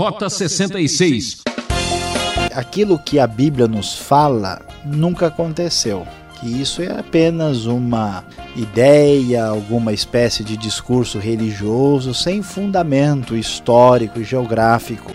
Rota 0.00 0.30
66. 0.30 1.42
Aquilo 2.54 2.98
que 2.98 3.18
a 3.18 3.26
Bíblia 3.26 3.68
nos 3.68 3.98
fala 3.98 4.62
nunca 4.82 5.26
aconteceu. 5.26 6.06
Que 6.40 6.48
isso 6.48 6.80
é 6.80 6.90
apenas 6.98 7.66
uma 7.66 8.24
ideia, 8.56 9.44
alguma 9.44 9.92
espécie 9.92 10.42
de 10.42 10.56
discurso 10.56 11.18
religioso 11.18 12.14
sem 12.14 12.40
fundamento 12.40 13.36
histórico 13.36 14.18
e 14.18 14.24
geográfico. 14.24 15.12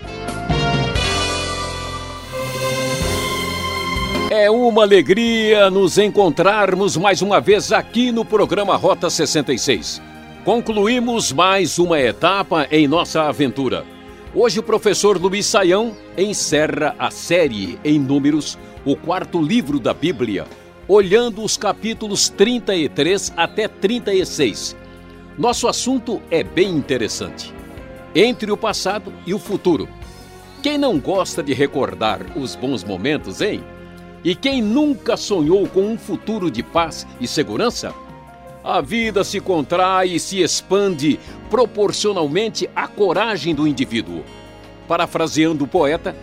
É 4.30 4.48
uma 4.48 4.82
alegria 4.82 5.68
nos 5.68 5.98
encontrarmos 5.98 6.96
mais 6.96 7.22
uma 7.22 7.40
vez 7.40 7.72
aqui 7.72 8.12
no 8.12 8.24
programa 8.24 8.76
Rota 8.76 9.10
66. 9.10 10.00
Concluímos 10.44 11.32
mais 11.32 11.76
uma 11.76 11.98
etapa 11.98 12.68
em 12.70 12.86
nossa 12.86 13.22
aventura. 13.24 13.95
Hoje 14.38 14.60
o 14.60 14.62
professor 14.62 15.16
Luiz 15.18 15.46
Saião 15.46 15.96
encerra 16.14 16.94
a 16.98 17.10
série 17.10 17.78
em 17.82 17.98
números, 17.98 18.58
o 18.84 18.94
quarto 18.94 19.40
livro 19.40 19.80
da 19.80 19.94
Bíblia, 19.94 20.44
olhando 20.86 21.42
os 21.42 21.56
capítulos 21.56 22.28
33 22.28 23.32
até 23.34 23.66
36. 23.66 24.76
Nosso 25.38 25.66
assunto 25.66 26.20
é 26.30 26.44
bem 26.44 26.68
interessante. 26.68 27.50
Entre 28.14 28.52
o 28.52 28.58
passado 28.58 29.10
e 29.26 29.32
o 29.32 29.38
futuro. 29.38 29.88
Quem 30.62 30.76
não 30.76 30.98
gosta 31.00 31.42
de 31.42 31.54
recordar 31.54 32.20
os 32.36 32.54
bons 32.54 32.84
momentos, 32.84 33.40
hein? 33.40 33.64
E 34.22 34.34
quem 34.34 34.60
nunca 34.60 35.16
sonhou 35.16 35.66
com 35.66 35.80
um 35.80 35.96
futuro 35.96 36.50
de 36.50 36.62
paz 36.62 37.06
e 37.18 37.26
segurança? 37.26 37.94
A 38.66 38.80
vida 38.80 39.22
se 39.22 39.38
contrai 39.38 40.16
e 40.16 40.18
se 40.18 40.42
expande 40.42 41.20
proporcionalmente 41.48 42.68
à 42.74 42.88
coragem 42.88 43.54
do 43.54 43.64
indivíduo. 43.64 44.24
Parafraseando 44.88 45.62
o 45.62 45.68
poeta, 45.68 46.16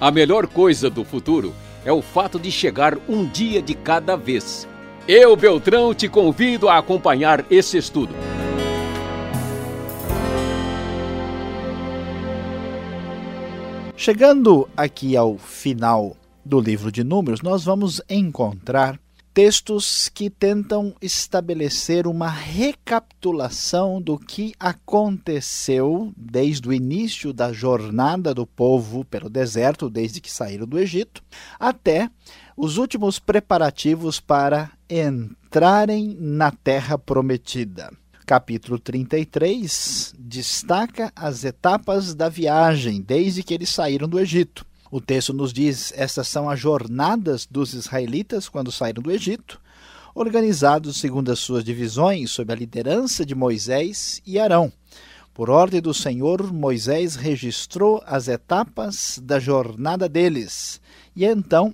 a 0.00 0.08
melhor 0.08 0.46
coisa 0.46 0.88
do 0.88 1.04
futuro 1.04 1.52
é 1.84 1.90
o 1.90 2.00
fato 2.00 2.38
de 2.38 2.48
chegar 2.48 2.96
um 3.08 3.26
dia 3.26 3.60
de 3.60 3.74
cada 3.74 4.14
vez. 4.14 4.68
Eu, 5.08 5.34
Beltrão, 5.34 5.92
te 5.92 6.08
convido 6.08 6.68
a 6.68 6.78
acompanhar 6.78 7.44
esse 7.50 7.76
estudo. 7.76 8.14
Chegando 13.96 14.68
aqui 14.76 15.16
ao 15.16 15.36
final 15.38 16.16
do 16.44 16.60
livro 16.60 16.92
de 16.92 17.02
Números, 17.02 17.42
nós 17.42 17.64
vamos 17.64 18.00
encontrar 18.08 18.96
textos 19.32 20.08
que 20.08 20.28
tentam 20.28 20.94
estabelecer 21.00 22.06
uma 22.06 22.28
recapitulação 22.28 24.00
do 24.00 24.18
que 24.18 24.54
aconteceu 24.58 26.12
desde 26.16 26.68
o 26.68 26.72
início 26.72 27.32
da 27.32 27.52
jornada 27.52 28.34
do 28.34 28.46
povo 28.46 29.04
pelo 29.04 29.30
deserto, 29.30 29.88
desde 29.88 30.20
que 30.20 30.30
saíram 30.30 30.66
do 30.66 30.78
Egito, 30.78 31.22
até 31.58 32.10
os 32.56 32.76
últimos 32.76 33.18
preparativos 33.18 34.20
para 34.20 34.70
entrarem 34.88 36.16
na 36.18 36.50
terra 36.50 36.98
prometida. 36.98 37.90
Capítulo 38.26 38.78
33 38.78 40.14
destaca 40.18 41.12
as 41.16 41.44
etapas 41.44 42.14
da 42.14 42.28
viagem 42.28 43.00
desde 43.00 43.42
que 43.42 43.54
eles 43.54 43.70
saíram 43.70 44.08
do 44.08 44.20
Egito. 44.20 44.64
O 44.90 45.00
texto 45.00 45.32
nos 45.32 45.52
diz: 45.52 45.92
estas 45.96 46.26
são 46.26 46.50
as 46.50 46.58
jornadas 46.58 47.46
dos 47.46 47.74
israelitas 47.74 48.48
quando 48.48 48.72
saíram 48.72 49.02
do 49.02 49.12
Egito, 49.12 49.60
organizados 50.14 50.98
segundo 50.98 51.30
as 51.30 51.38
suas 51.38 51.62
divisões, 51.62 52.32
sob 52.32 52.52
a 52.52 52.56
liderança 52.56 53.24
de 53.24 53.34
Moisés 53.34 54.20
e 54.26 54.38
Arão. 54.38 54.72
Por 55.32 55.48
ordem 55.48 55.80
do 55.80 55.94
Senhor, 55.94 56.52
Moisés 56.52 57.14
registrou 57.14 58.02
as 58.04 58.26
etapas 58.26 59.20
da 59.22 59.38
jornada 59.38 60.08
deles. 60.08 60.80
E 61.14 61.24
então, 61.24 61.72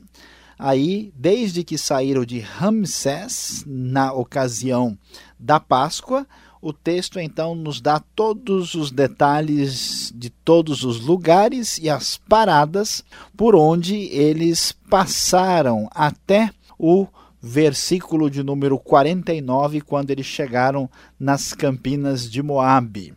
aí, 0.59 1.11
desde 1.17 1.65
que 1.65 1.79
saíram 1.79 2.25
de 2.25 2.39
Ramsés, 2.39 3.65
na 3.67 4.13
ocasião 4.13 4.97
da 5.39 5.59
Páscoa, 5.59 6.27
o 6.67 6.73
texto 6.73 7.21
então 7.21 7.55
nos 7.55 7.81
dá 7.81 8.01
todos 8.01 8.75
os 8.75 8.91
detalhes 8.91 10.13
de 10.13 10.31
todos 10.31 10.83
os 10.83 11.01
lugares 11.01 11.79
e 11.79 11.89
as 11.89 12.17
paradas 12.17 13.05
por 13.37 13.55
onde 13.55 13.95
eles 14.07 14.73
passaram 14.91 15.89
até 15.95 16.51
o 16.77 17.07
versículo 17.41 18.29
de 18.29 18.43
número 18.43 18.81
49, 18.81 19.81
quando 19.81 20.11
eles 20.11 20.27
chegaram 20.27 20.91
nas 21.21 21.53
campinas 21.53 22.29
de 22.29 22.43
Moabe. 22.43 23.15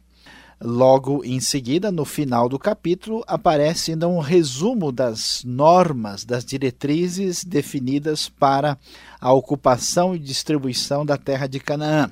Logo 0.61 1.25
em 1.25 1.39
seguida, 1.39 1.91
no 1.91 2.05
final 2.05 2.47
do 2.47 2.59
capítulo, 2.59 3.23
aparece 3.25 3.91
ainda 3.91 4.07
um 4.07 4.19
resumo 4.19 4.91
das 4.91 5.41
normas, 5.43 6.23
das 6.23 6.45
diretrizes 6.45 7.43
definidas 7.43 8.29
para 8.29 8.77
a 9.19 9.33
ocupação 9.33 10.13
e 10.13 10.19
distribuição 10.19 11.03
da 11.03 11.17
terra 11.17 11.47
de 11.47 11.59
Canaã. 11.59 12.11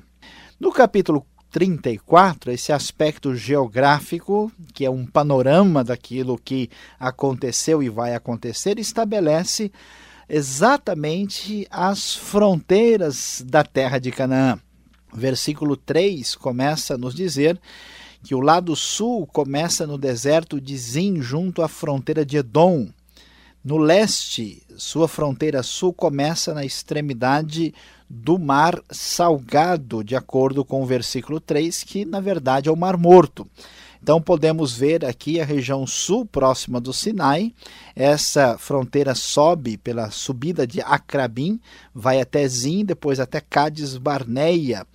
No 0.58 0.72
capítulo 0.72 1.24
34, 1.50 2.52
esse 2.52 2.72
aspecto 2.72 3.34
geográfico, 3.34 4.52
que 4.74 4.84
é 4.84 4.90
um 4.90 5.06
panorama 5.06 5.82
daquilo 5.82 6.38
que 6.38 6.70
aconteceu 6.98 7.82
e 7.82 7.88
vai 7.88 8.14
acontecer, 8.14 8.78
estabelece 8.78 9.72
exatamente 10.28 11.66
as 11.70 12.14
fronteiras 12.14 13.42
da 13.46 13.64
terra 13.64 13.98
de 13.98 14.10
Canaã. 14.10 14.58
Versículo 15.12 15.76
3 15.76 16.34
começa 16.34 16.94
a 16.94 16.98
nos 16.98 17.14
dizer 17.14 17.58
que 18.22 18.34
o 18.34 18.40
lado 18.40 18.76
sul 18.76 19.26
começa 19.26 19.86
no 19.86 19.96
deserto 19.96 20.60
de 20.60 20.76
Zin, 20.76 21.22
junto 21.22 21.62
à 21.62 21.68
fronteira 21.68 22.26
de 22.26 22.36
Edom. 22.36 22.88
No 23.68 23.76
leste, 23.76 24.62
sua 24.78 25.06
fronteira 25.06 25.62
sul 25.62 25.92
começa 25.92 26.54
na 26.54 26.64
extremidade 26.64 27.74
do 28.08 28.38
Mar 28.38 28.82
Salgado, 28.90 30.02
de 30.02 30.16
acordo 30.16 30.64
com 30.64 30.82
o 30.82 30.86
versículo 30.86 31.38
3, 31.38 31.84
que 31.84 32.06
na 32.06 32.18
verdade 32.18 32.70
é 32.70 32.72
o 32.72 32.76
Mar 32.76 32.96
Morto. 32.96 33.46
Então 34.02 34.22
podemos 34.22 34.72
ver 34.72 35.04
aqui 35.04 35.38
a 35.38 35.44
região 35.44 35.86
sul 35.86 36.24
próxima 36.24 36.80
do 36.80 36.94
Sinai. 36.94 37.52
Essa 37.94 38.56
fronteira 38.56 39.14
sobe 39.14 39.76
pela 39.76 40.10
subida 40.10 40.66
de 40.66 40.80
Acrabim, 40.80 41.60
vai 41.94 42.22
até 42.22 42.48
Zim, 42.48 42.86
depois 42.86 43.20
até 43.20 43.38
Cádiz 43.38 43.98
Barneia. 43.98 44.86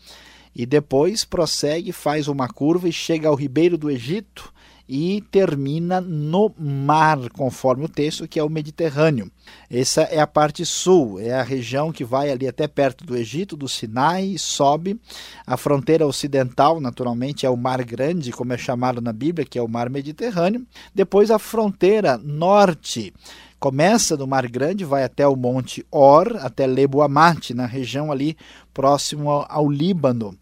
E 0.55 0.65
depois 0.65 1.23
prossegue, 1.23 1.91
faz 1.91 2.27
uma 2.27 2.47
curva 2.47 2.89
e 2.89 2.91
chega 2.91 3.29
ao 3.29 3.35
ribeiro 3.35 3.77
do 3.77 3.91
Egito 3.91 4.51
e 4.87 5.21
termina 5.31 6.01
no 6.01 6.53
mar, 6.57 7.29
conforme 7.29 7.85
o 7.85 7.89
texto, 7.89 8.27
que 8.27 8.39
é 8.39 8.43
o 8.43 8.49
Mediterrâneo. 8.49 9.31
Essa 9.69 10.01
é 10.03 10.19
a 10.19 10.27
parte 10.27 10.65
sul, 10.65 11.19
é 11.19 11.33
a 11.33 11.43
região 11.43 11.91
que 11.91 12.03
vai 12.03 12.29
ali 12.29 12.47
até 12.47 12.67
perto 12.67 13.05
do 13.05 13.15
Egito, 13.15 13.55
do 13.55 13.67
Sinai, 13.67 14.35
sobe. 14.37 14.99
A 15.47 15.55
fronteira 15.55 16.05
ocidental, 16.05 16.81
naturalmente, 16.81 17.45
é 17.45 17.49
o 17.49 17.57
Mar 17.57 17.83
Grande, 17.83 18.31
como 18.31 18.53
é 18.53 18.57
chamado 18.57 19.01
na 19.01 19.13
Bíblia, 19.13 19.47
que 19.47 19.57
é 19.57 19.61
o 19.61 19.69
Mar 19.69 19.89
Mediterrâneo. 19.89 20.65
Depois 20.93 21.31
a 21.31 21.39
fronteira 21.39 22.17
norte 22.17 23.13
começa 23.59 24.17
no 24.17 24.27
Mar 24.27 24.45
Grande, 24.49 24.83
vai 24.83 25.05
até 25.05 25.25
o 25.25 25.37
Monte 25.37 25.85
Or, 25.89 26.35
até 26.41 26.67
Lebo 26.67 27.01
Amate, 27.01 27.53
na 27.53 27.65
região 27.65 28.11
ali 28.11 28.35
próximo 28.73 29.29
ao 29.47 29.71
Líbano. 29.71 30.37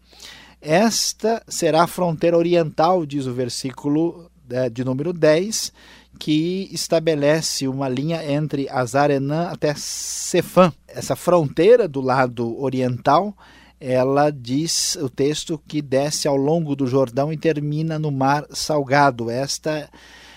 Esta 0.60 1.42
será 1.46 1.84
a 1.84 1.88
fronteira 1.88 2.36
oriental, 2.36 3.06
diz 3.06 3.26
o 3.26 3.32
versículo 3.32 4.30
de 4.72 4.84
número 4.84 5.12
10, 5.12 5.72
que 6.18 6.68
estabelece 6.72 7.66
uma 7.66 7.88
linha 7.88 8.24
entre 8.24 8.68
Azarenã 8.68 9.48
até 9.48 9.74
Cefã. 9.74 10.72
Essa 10.86 11.16
fronteira 11.16 11.88
do 11.88 12.00
lado 12.00 12.60
oriental, 12.60 13.34
ela 13.80 14.30
diz 14.30 14.96
o 14.96 15.08
texto 15.08 15.60
que 15.66 15.82
desce 15.82 16.28
ao 16.28 16.36
longo 16.36 16.76
do 16.76 16.86
Jordão 16.86 17.32
e 17.32 17.36
termina 17.36 17.98
no 17.98 18.10
Mar 18.10 18.46
Salgado. 18.50 19.30
Esta 19.30 19.88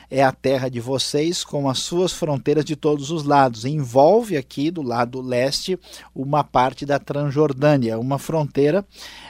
é 0.09 0.23
a 0.23 0.31
terra 0.31 0.69
de 0.69 0.79
vocês 0.79 1.43
com 1.43 1.69
as 1.69 1.79
suas 1.79 2.11
fronteiras 2.13 2.65
de 2.65 2.75
todos 2.75 3.11
os 3.11 3.23
lados. 3.23 3.65
Envolve 3.65 4.37
aqui 4.37 4.71
do 4.71 4.81
lado 4.81 5.21
leste 5.21 5.77
uma 6.15 6.43
parte 6.43 6.85
da 6.85 6.99
Transjordânia, 6.99 7.99
uma 7.99 8.17
fronteira 8.17 8.85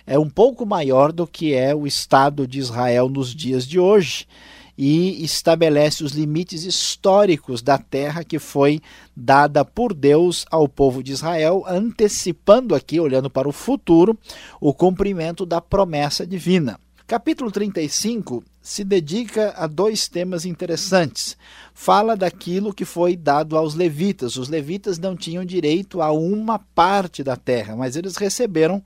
é 0.05 0.19
um 0.19 0.29
pouco 0.29 0.65
maior 0.65 1.11
do 1.11 1.25
que 1.25 1.53
é 1.53 1.73
o 1.73 1.87
Estado 1.87 2.47
de 2.47 2.59
Israel 2.59 3.09
nos 3.09 3.33
dias 3.33 3.65
de 3.65 3.79
hoje 3.79 4.27
e 4.77 5.23
estabelece 5.23 6.03
os 6.03 6.11
limites 6.11 6.63
históricos 6.63 7.61
da 7.61 7.77
terra 7.77 8.23
que 8.23 8.39
foi 8.39 8.81
dada 9.15 9.63
por 9.63 9.93
Deus 9.93 10.45
ao 10.51 10.67
povo 10.67 11.01
de 11.01 11.13
Israel, 11.13 11.63
antecipando 11.67 12.75
aqui, 12.75 12.99
olhando 12.99 13.29
para 13.29 13.47
o 13.47 13.53
futuro, 13.53 14.17
o 14.59 14.73
cumprimento 14.73 15.45
da 15.45 15.61
promessa 15.61 16.25
divina. 16.25 16.79
Capítulo 17.07 17.51
35 17.51 18.43
se 18.59 18.83
dedica 18.83 19.53
a 19.55 19.67
dois 19.67 20.07
temas 20.07 20.43
interessantes. 20.43 21.37
Fala 21.71 22.17
daquilo 22.17 22.73
que 22.73 22.83
foi 22.83 23.15
dado 23.15 23.55
aos 23.55 23.75
levitas. 23.75 24.37
Os 24.37 24.49
levitas 24.49 24.97
não 24.97 25.15
tinham 25.15 25.45
direito 25.45 26.01
a 26.01 26.11
uma 26.11 26.57
parte 26.57 27.23
da 27.23 27.35
terra, 27.35 27.75
mas 27.75 27.95
eles 27.95 28.15
receberam 28.15 28.83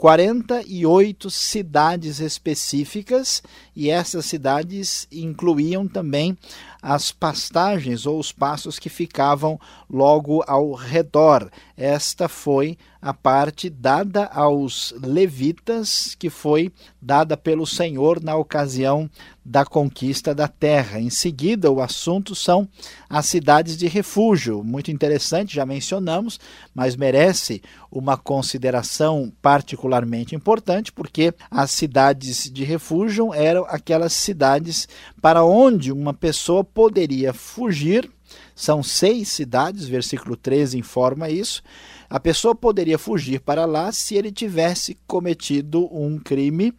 48 0.00 1.28
cidades 1.28 2.20
específicas 2.20 3.42
e 3.76 3.90
essas 3.90 4.24
cidades 4.24 5.06
incluíam 5.12 5.86
também 5.86 6.38
as 6.80 7.12
pastagens 7.12 8.06
ou 8.06 8.18
os 8.18 8.32
passos 8.32 8.78
que 8.78 8.88
ficavam 8.88 9.60
logo 9.90 10.42
ao 10.46 10.72
redor. 10.72 11.50
Esta 11.76 12.30
foi 12.30 12.78
a 13.00 13.14
parte 13.14 13.70
dada 13.70 14.26
aos 14.26 14.94
levitas, 15.00 16.14
que 16.18 16.28
foi 16.28 16.70
dada 17.00 17.36
pelo 17.36 17.66
Senhor 17.66 18.22
na 18.22 18.36
ocasião 18.36 19.08
da 19.44 19.64
conquista 19.64 20.34
da 20.34 20.46
terra. 20.46 21.00
Em 21.00 21.08
seguida, 21.08 21.70
o 21.70 21.80
assunto 21.80 22.34
são 22.34 22.68
as 23.08 23.26
cidades 23.26 23.76
de 23.76 23.88
refúgio. 23.88 24.62
Muito 24.62 24.90
interessante, 24.90 25.54
já 25.54 25.64
mencionamos, 25.64 26.38
mas 26.74 26.94
merece 26.94 27.62
uma 27.90 28.16
consideração 28.16 29.32
particularmente 29.40 30.34
importante, 30.34 30.92
porque 30.92 31.34
as 31.50 31.70
cidades 31.70 32.50
de 32.50 32.64
refúgio 32.64 33.32
eram 33.32 33.64
aquelas 33.64 34.12
cidades 34.12 34.86
para 35.20 35.42
onde 35.42 35.90
uma 35.90 36.12
pessoa 36.12 36.62
poderia 36.62 37.32
fugir. 37.32 38.10
São 38.54 38.82
seis 38.82 39.28
cidades, 39.28 39.86
versículo 39.86 40.36
13 40.36 40.78
informa 40.78 41.28
isso. 41.30 41.62
A 42.08 42.18
pessoa 42.18 42.54
poderia 42.54 42.98
fugir 42.98 43.40
para 43.40 43.64
lá 43.64 43.92
se 43.92 44.14
ele 44.14 44.32
tivesse 44.32 44.98
cometido 45.06 45.88
um 45.92 46.18
crime 46.18 46.74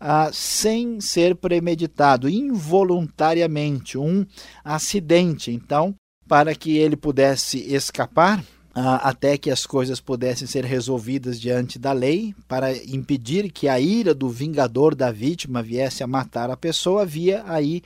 ah, 0.00 0.30
sem 0.32 1.00
ser 1.00 1.36
premeditado, 1.36 2.28
involuntariamente, 2.28 3.98
um 3.98 4.24
acidente. 4.64 5.52
Então, 5.52 5.94
para 6.26 6.54
que 6.54 6.78
ele 6.78 6.96
pudesse 6.96 7.58
escapar, 7.58 8.42
ah, 8.74 9.08
até 9.08 9.36
que 9.36 9.50
as 9.50 9.66
coisas 9.66 10.00
pudessem 10.00 10.46
ser 10.46 10.64
resolvidas 10.64 11.40
diante 11.40 11.78
da 11.78 11.92
lei, 11.92 12.34
para 12.48 12.74
impedir 12.74 13.50
que 13.52 13.68
a 13.68 13.78
ira 13.78 14.14
do 14.14 14.28
vingador 14.28 14.94
da 14.94 15.10
vítima 15.10 15.62
viesse 15.62 16.02
a 16.02 16.06
matar 16.06 16.50
a 16.50 16.56
pessoa, 16.56 17.02
havia 17.02 17.42
aí 17.46 17.82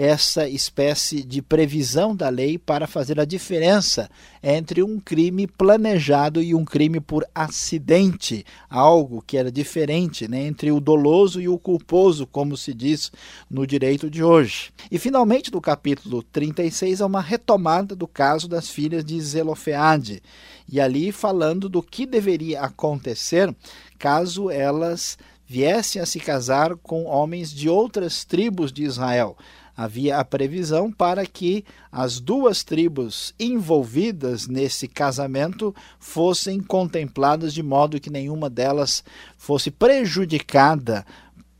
essa 0.00 0.48
espécie 0.48 1.24
de 1.24 1.42
previsão 1.42 2.14
da 2.14 2.28
lei 2.28 2.56
para 2.56 2.86
fazer 2.86 3.18
a 3.18 3.24
diferença 3.24 4.08
entre 4.40 4.80
um 4.80 5.00
crime 5.00 5.48
planejado 5.48 6.40
e 6.40 6.54
um 6.54 6.64
crime 6.64 7.00
por 7.00 7.26
acidente, 7.34 8.46
algo 8.70 9.20
que 9.26 9.36
era 9.36 9.50
diferente 9.50 10.28
né, 10.28 10.46
entre 10.46 10.70
o 10.70 10.78
doloso 10.78 11.40
e 11.40 11.48
o 11.48 11.58
culposo, 11.58 12.28
como 12.28 12.56
se 12.56 12.72
diz 12.72 13.10
no 13.50 13.66
direito 13.66 14.08
de 14.08 14.22
hoje. 14.22 14.70
E 14.88 15.00
finalmente, 15.00 15.50
no 15.50 15.60
capítulo 15.60 16.22
36, 16.22 17.00
há 17.00 17.06
uma 17.06 17.20
retomada 17.20 17.96
do 17.96 18.06
caso 18.06 18.46
das 18.46 18.70
filhas 18.70 19.04
de 19.04 19.20
Zelofeade, 19.20 20.22
e 20.70 20.80
ali 20.80 21.10
falando 21.10 21.68
do 21.68 21.82
que 21.82 22.06
deveria 22.06 22.60
acontecer 22.60 23.52
caso 23.98 24.48
elas 24.48 25.18
viessem 25.44 26.00
a 26.00 26.06
se 26.06 26.20
casar 26.20 26.76
com 26.76 27.06
homens 27.06 27.50
de 27.52 27.68
outras 27.68 28.24
tribos 28.24 28.70
de 28.70 28.84
Israel 28.84 29.36
havia 29.78 30.18
a 30.18 30.24
previsão 30.24 30.90
para 30.90 31.24
que 31.24 31.64
as 31.92 32.18
duas 32.18 32.64
tribos 32.64 33.32
envolvidas 33.38 34.48
nesse 34.48 34.88
casamento 34.88 35.72
fossem 36.00 36.58
contempladas 36.58 37.54
de 37.54 37.62
modo 37.62 38.00
que 38.00 38.10
nenhuma 38.10 38.50
delas 38.50 39.04
fosse 39.36 39.70
prejudicada 39.70 41.06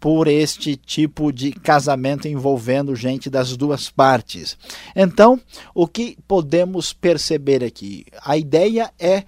por 0.00 0.26
este 0.26 0.74
tipo 0.74 1.32
de 1.32 1.52
casamento 1.52 2.26
envolvendo 2.26 2.96
gente 2.96 3.30
das 3.30 3.56
duas 3.56 3.88
partes. 3.88 4.58
Então, 4.96 5.40
o 5.72 5.86
que 5.86 6.18
podemos 6.26 6.92
perceber 6.92 7.62
aqui? 7.62 8.04
A 8.24 8.36
ideia 8.36 8.92
é 8.98 9.22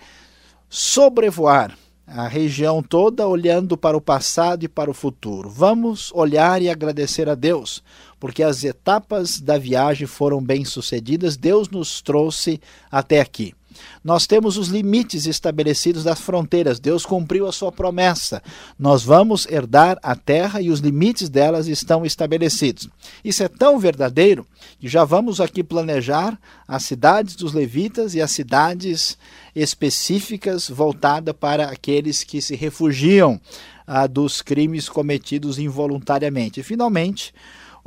sobrevoar 0.69 1.77
a 2.13 2.27
região 2.27 2.83
toda 2.83 3.27
olhando 3.27 3.77
para 3.77 3.97
o 3.97 4.01
passado 4.01 4.65
e 4.65 4.69
para 4.69 4.91
o 4.91 4.95
futuro. 4.95 5.49
Vamos 5.49 6.11
olhar 6.13 6.61
e 6.61 6.69
agradecer 6.69 7.29
a 7.29 7.37
Deus, 7.37 7.85
porque 8.21 8.43
as 8.43 8.63
etapas 8.63 9.41
da 9.41 9.59
viagem 9.59 10.07
foram 10.07 10.41
bem-sucedidas, 10.41 11.37
Deus 11.37 11.69
nos 11.71 12.03
trouxe 12.03 12.61
até 12.91 13.21
aqui. 13.21 13.55
Nós 14.03 14.27
temos 14.27 14.57
os 14.57 14.69
limites 14.69 15.27
estabelecidos 15.27 16.05
das 16.05 16.21
fronteiras. 16.21 16.81
Deus 16.81 17.05
cumpriu 17.07 17.47
a 17.47 17.53
sua 17.53 17.71
promessa. 17.71 18.43
Nós 18.79 19.03
vamos 19.03 19.47
herdar 19.47 19.99
a 20.03 20.15
terra 20.17 20.61
e 20.61 20.71
os 20.71 20.81
limites 20.81 21.29
delas 21.29 21.67
estão 21.67 22.05
estabelecidos. 22.05 22.89
Isso 23.25 23.43
é 23.43 23.49
tão 23.49 23.79
verdadeiro 23.79 24.47
que 24.79 24.89
já 24.89 25.05
vamos 25.05 25.41
aqui 25.41 25.63
planejar 25.63 26.39
as 26.67 26.85
cidades 26.85 27.37
dos 27.37 27.53
levitas 27.53 28.15
e 28.15 28.21
as 28.21 28.31
cidades 28.31 29.19
específicas 29.55 30.69
voltadas 30.69 31.35
para 31.39 31.67
aqueles 31.67 32.25
que 32.25 32.41
se 32.41 32.55
refugiam 32.55 33.41
ah, 33.87 34.07
dos 34.07 34.41
crimes 34.41 34.89
cometidos 34.89 35.59
involuntariamente. 35.59 36.61
E, 36.61 36.63
finalmente, 36.63 37.35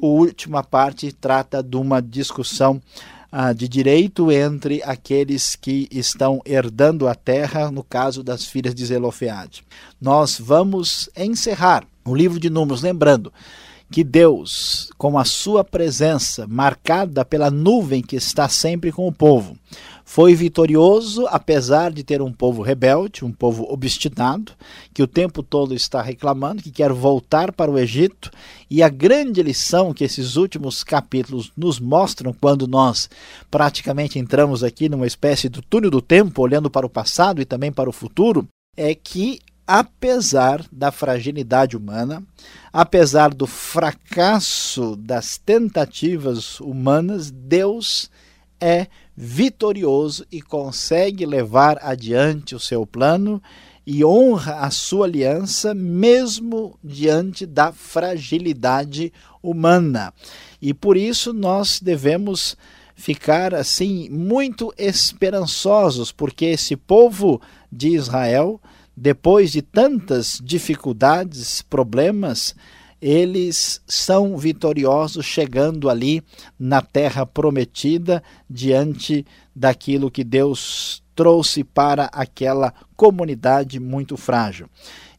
a 0.01 0.05
última 0.05 0.63
parte 0.63 1.11
trata 1.11 1.61
de 1.61 1.75
uma 1.75 2.01
discussão 2.01 2.81
ah, 3.31 3.51
de 3.51 3.67
direito 3.67 4.31
entre 4.31 4.81
aqueles 4.83 5.55
que 5.55 5.87
estão 5.91 6.41
herdando 6.45 7.07
a 7.07 7.15
terra, 7.15 7.71
no 7.71 7.83
caso 7.83 8.21
das 8.21 8.45
filhas 8.45 8.75
de 8.75 8.85
Zelofeade. 8.85 9.63
Nós 9.99 10.39
vamos 10.39 11.09
encerrar 11.17 11.83
o 12.05 12.13
livro 12.13 12.39
de 12.39 12.49
Números, 12.49 12.81
lembrando 12.81 13.33
que 13.93 14.03
Deus, 14.03 14.89
com 14.97 15.19
a 15.19 15.23
sua 15.23 15.63
presença 15.63 16.47
marcada 16.47 17.23
pela 17.23 17.51
nuvem 17.51 18.01
que 18.01 18.15
está 18.15 18.49
sempre 18.49 18.91
com 18.91 19.07
o 19.07 19.11
povo, 19.11 19.55
foi 20.03 20.33
vitorioso, 20.33 21.27
apesar 21.27 21.91
de 21.91 22.03
ter 22.03 22.19
um 22.19 22.33
povo 22.33 22.63
rebelde, 22.63 23.23
um 23.23 23.31
povo 23.31 23.71
obstinado, 23.71 24.53
que 24.95 25.03
o 25.03 25.07
tempo 25.07 25.43
todo 25.43 25.75
está 25.75 26.01
reclamando, 26.01 26.63
que 26.63 26.71
quer 26.71 26.91
voltar 26.91 27.51
para 27.51 27.69
o 27.69 27.77
Egito. 27.77 28.31
E 28.67 28.81
a 28.81 28.89
grande 28.89 29.43
lição 29.43 29.93
que 29.93 30.03
esses 30.03 30.37
últimos 30.37 30.83
capítulos 30.83 31.51
nos 31.55 31.79
mostram, 31.79 32.33
quando 32.33 32.67
nós 32.67 33.07
praticamente 33.51 34.17
entramos 34.17 34.63
aqui 34.63 34.89
numa 34.89 35.05
espécie 35.05 35.47
do 35.47 35.61
túnel 35.61 35.91
do 35.91 36.01
tempo, 36.01 36.41
olhando 36.41 36.67
para 36.67 36.87
o 36.87 36.89
passado 36.89 37.43
e 37.43 37.45
também 37.45 37.71
para 37.71 37.91
o 37.91 37.93
futuro, 37.93 38.47
é 38.75 38.95
que 38.95 39.39
apesar 39.67 40.65
da 40.71 40.91
fragilidade 40.91 41.77
humana, 41.77 42.23
apesar 42.71 43.33
do 43.33 43.47
fracasso 43.47 44.95
das 44.95 45.37
tentativas 45.37 46.59
humanas, 46.59 47.31
Deus 47.31 48.09
é 48.59 48.87
vitorioso 49.15 50.25
e 50.31 50.41
consegue 50.41 51.25
levar 51.25 51.77
adiante 51.81 52.55
o 52.55 52.59
seu 52.59 52.85
plano 52.85 53.41
e 53.85 54.03
honra 54.03 54.59
a 54.59 54.71
sua 54.71 55.05
aliança, 55.05 55.73
mesmo 55.73 56.77
diante 56.83 57.45
da 57.45 57.71
fragilidade 57.71 59.11
humana. 59.41 60.13
E 60.61 60.73
por 60.73 60.95
isso 60.95 61.33
nós 61.33 61.79
devemos 61.81 62.55
ficar 62.95 63.53
assim 63.53 64.09
muito 64.09 64.73
esperançosos, 64.77 66.11
porque 66.11 66.45
esse 66.45 66.75
povo 66.77 67.41
de 67.71 67.89
Israel, 67.89 68.61
depois 68.95 69.51
de 69.51 69.61
tantas 69.61 70.39
dificuldades, 70.43 71.61
problemas, 71.61 72.55
eles 73.01 73.81
são 73.85 74.37
vitoriosos 74.37 75.25
chegando 75.25 75.89
ali 75.89 76.23
na 76.57 76.81
terra 76.81 77.25
prometida 77.25 78.23
diante 78.49 79.25
daquilo 79.53 80.09
que 80.09 80.23
Deus 80.23 81.03
trouxe 81.15 81.63
para 81.63 82.05
aquela 82.05 82.73
comunidade 82.95 83.79
muito 83.79 84.15
frágil. 84.15 84.69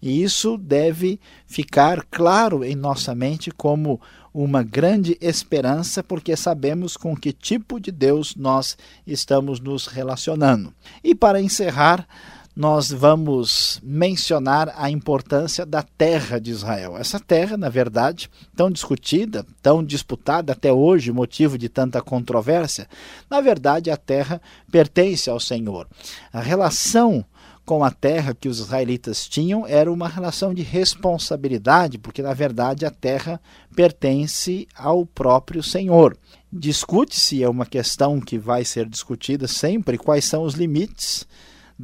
E 0.00 0.22
isso 0.22 0.56
deve 0.56 1.20
ficar 1.46 2.04
claro 2.10 2.64
em 2.64 2.74
nossa 2.74 3.14
mente 3.14 3.50
como 3.50 4.00
uma 4.32 4.62
grande 4.62 5.16
esperança, 5.20 6.02
porque 6.02 6.36
sabemos 6.36 6.96
com 6.96 7.16
que 7.16 7.32
tipo 7.32 7.78
de 7.78 7.92
Deus 7.92 8.34
nós 8.34 8.76
estamos 9.06 9.60
nos 9.60 9.86
relacionando. 9.86 10.74
E 11.02 11.14
para 11.14 11.40
encerrar, 11.40 12.06
nós 12.54 12.92
vamos 12.92 13.80
mencionar 13.82 14.72
a 14.76 14.88
importância 14.88 15.66
da 15.66 15.82
terra 15.82 16.38
de 16.38 16.52
Israel. 16.52 16.96
Essa 16.96 17.18
terra, 17.18 17.56
na 17.56 17.68
verdade, 17.68 18.30
tão 18.54 18.70
discutida, 18.70 19.44
tão 19.60 19.82
disputada 19.82 20.52
até 20.52 20.72
hoje, 20.72 21.10
motivo 21.10 21.58
de 21.58 21.68
tanta 21.68 22.00
controvérsia, 22.00 22.88
na 23.28 23.40
verdade 23.40 23.90
a 23.90 23.96
terra 23.96 24.40
pertence 24.70 25.28
ao 25.28 25.40
Senhor. 25.40 25.88
A 26.32 26.40
relação 26.40 27.24
com 27.66 27.82
a 27.82 27.90
terra 27.90 28.34
que 28.34 28.48
os 28.48 28.60
israelitas 28.60 29.26
tinham 29.26 29.66
era 29.66 29.90
uma 29.90 30.06
relação 30.06 30.54
de 30.54 30.62
responsabilidade, 30.62 31.98
porque 31.98 32.22
na 32.22 32.34
verdade 32.34 32.86
a 32.86 32.90
terra 32.90 33.40
pertence 33.74 34.68
ao 34.76 35.04
próprio 35.04 35.62
Senhor. 35.62 36.16
Discute-se, 36.52 37.42
é 37.42 37.48
uma 37.48 37.66
questão 37.66 38.20
que 38.20 38.38
vai 38.38 38.64
ser 38.64 38.88
discutida 38.88 39.48
sempre, 39.48 39.98
quais 39.98 40.24
são 40.24 40.44
os 40.44 40.54
limites 40.54 41.26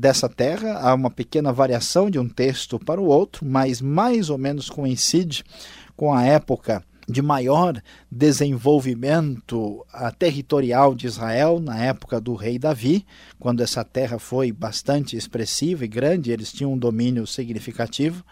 dessa 0.00 0.30
terra. 0.30 0.78
Há 0.78 0.94
uma 0.94 1.10
pequena 1.10 1.52
variação 1.52 2.10
de 2.10 2.18
um 2.18 2.26
texto 2.26 2.78
para 2.78 3.00
o 3.00 3.04
outro, 3.04 3.44
mas 3.44 3.82
mais 3.82 4.30
ou 4.30 4.38
menos 4.38 4.70
coincide 4.70 5.44
com 5.94 6.14
a 6.14 6.24
época 6.24 6.82
de 7.06 7.20
maior 7.20 7.82
desenvolvimento 8.10 9.84
territorial 10.18 10.94
de 10.94 11.06
Israel 11.06 11.60
na 11.60 11.84
época 11.84 12.20
do 12.20 12.34
rei 12.34 12.58
Davi, 12.58 13.04
quando 13.38 13.62
essa 13.62 13.84
terra 13.84 14.18
foi 14.18 14.52
bastante 14.52 15.16
expressiva 15.16 15.84
e 15.84 15.88
grande, 15.88 16.30
eles 16.30 16.52
tinham 16.52 16.72
um 16.72 16.78
domínio 16.78 17.26
significativo, 17.26 18.24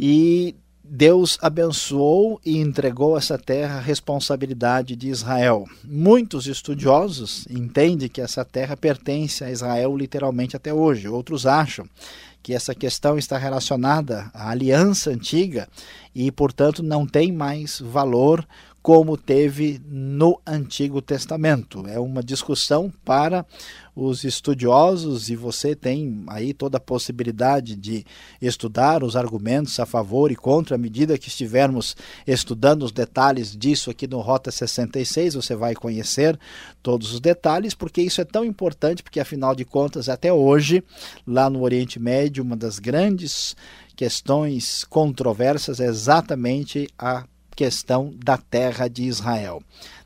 e 0.00 0.56
Deus 0.94 1.38
abençoou 1.40 2.38
e 2.44 2.58
entregou 2.58 3.16
essa 3.16 3.38
terra 3.38 3.78
à 3.78 3.80
responsabilidade 3.80 4.94
de 4.94 5.08
Israel. 5.08 5.64
Muitos 5.82 6.46
estudiosos 6.46 7.46
entendem 7.48 8.10
que 8.10 8.20
essa 8.20 8.44
terra 8.44 8.76
pertence 8.76 9.42
a 9.42 9.50
Israel 9.50 9.96
literalmente 9.96 10.54
até 10.54 10.70
hoje. 10.70 11.08
Outros 11.08 11.46
acham 11.46 11.88
que 12.42 12.52
essa 12.52 12.74
questão 12.74 13.16
está 13.16 13.38
relacionada 13.38 14.30
à 14.34 14.50
aliança 14.50 15.08
antiga 15.08 15.66
e, 16.14 16.30
portanto, 16.30 16.82
não 16.82 17.06
tem 17.06 17.32
mais 17.32 17.80
valor 17.80 18.46
como 18.82 19.16
teve 19.16 19.80
no 19.86 20.40
Antigo 20.44 21.00
Testamento. 21.00 21.86
É 21.86 22.00
uma 22.00 22.22
discussão 22.22 22.92
para 23.04 23.46
os 23.94 24.24
estudiosos 24.24 25.28
e 25.28 25.36
você 25.36 25.76
tem 25.76 26.24
aí 26.26 26.52
toda 26.52 26.78
a 26.78 26.80
possibilidade 26.80 27.76
de 27.76 28.04
estudar 28.40 29.04
os 29.04 29.14
argumentos 29.14 29.78
a 29.78 29.86
favor 29.86 30.32
e 30.32 30.36
contra 30.36 30.74
à 30.74 30.78
medida 30.78 31.16
que 31.16 31.28
estivermos 31.28 31.94
estudando 32.26 32.82
os 32.82 32.90
detalhes 32.90 33.56
disso 33.56 33.90
aqui 33.90 34.08
no 34.08 34.20
Rota 34.20 34.50
66, 34.50 35.34
você 35.34 35.54
vai 35.54 35.74
conhecer 35.74 36.38
todos 36.82 37.12
os 37.12 37.20
detalhes, 37.20 37.74
porque 37.74 38.02
isso 38.02 38.20
é 38.20 38.24
tão 38.24 38.44
importante, 38.44 39.02
porque 39.02 39.20
afinal 39.20 39.54
de 39.54 39.64
contas, 39.64 40.08
até 40.08 40.32
hoje, 40.32 40.82
lá 41.26 41.48
no 41.48 41.62
Oriente 41.62 42.00
Médio, 42.00 42.42
uma 42.42 42.56
das 42.56 42.78
grandes 42.78 43.54
questões 43.94 44.84
controversas 44.84 45.78
é 45.78 45.86
exatamente 45.86 46.88
a 46.98 47.24
questão 47.54 48.12
da 48.16 48.36
terra 48.36 48.88
de 48.88 49.04
Israel. 49.04 49.62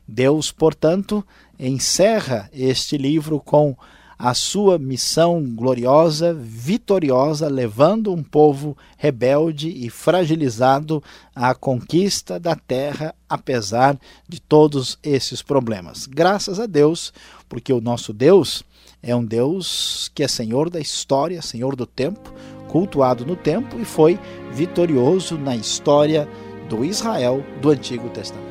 Deus, 0.07 0.51
portanto, 0.51 1.25
encerra 1.59 2.49
este 2.53 2.97
livro 2.97 3.39
com 3.39 3.75
a 4.17 4.33
sua 4.33 4.79
missão 4.79 5.43
gloriosa, 5.43 6.33
vitoriosa, 6.33 7.47
levando 7.47 8.11
um 8.11 8.23
povo 8.23 8.75
rebelde 8.97 9.69
e 9.69 9.89
fragilizado 9.89 11.03
à 11.35 11.53
conquista 11.53 12.39
da 12.39 12.55
terra, 12.55 13.13
apesar 13.29 13.97
de 14.27 14.41
todos 14.41 14.97
esses 15.03 15.43
problemas. 15.43 16.07
Graças 16.07 16.59
a 16.59 16.65
Deus, 16.65 17.13
porque 17.47 17.71
o 17.71 17.81
nosso 17.81 18.11
Deus 18.11 18.63
é 19.03 19.15
um 19.15 19.23
Deus 19.23 20.09
que 20.15 20.23
é 20.23 20.27
Senhor 20.27 20.69
da 20.69 20.79
história, 20.79 21.41
Senhor 21.41 21.75
do 21.75 21.85
tempo, 21.85 22.33
cultuado 22.67 23.23
no 23.23 23.35
tempo 23.35 23.79
e 23.79 23.85
foi 23.85 24.19
vitorioso 24.51 25.37
na 25.37 25.55
história 25.55 26.27
do 26.67 26.83
Israel 26.83 27.43
do 27.61 27.69
Antigo 27.69 28.09
Testamento. 28.09 28.46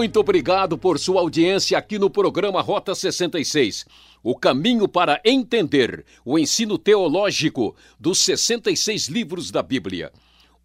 Muito 0.00 0.18
obrigado 0.18 0.78
por 0.78 0.98
sua 0.98 1.20
audiência 1.20 1.76
aqui 1.76 1.98
no 1.98 2.08
programa 2.08 2.62
Rota 2.62 2.94
66. 2.94 3.84
O 4.22 4.34
caminho 4.34 4.88
para 4.88 5.20
entender 5.22 6.06
o 6.24 6.38
ensino 6.38 6.78
teológico 6.78 7.76
dos 7.98 8.20
66 8.20 9.08
livros 9.08 9.50
da 9.50 9.62
Bíblia. 9.62 10.10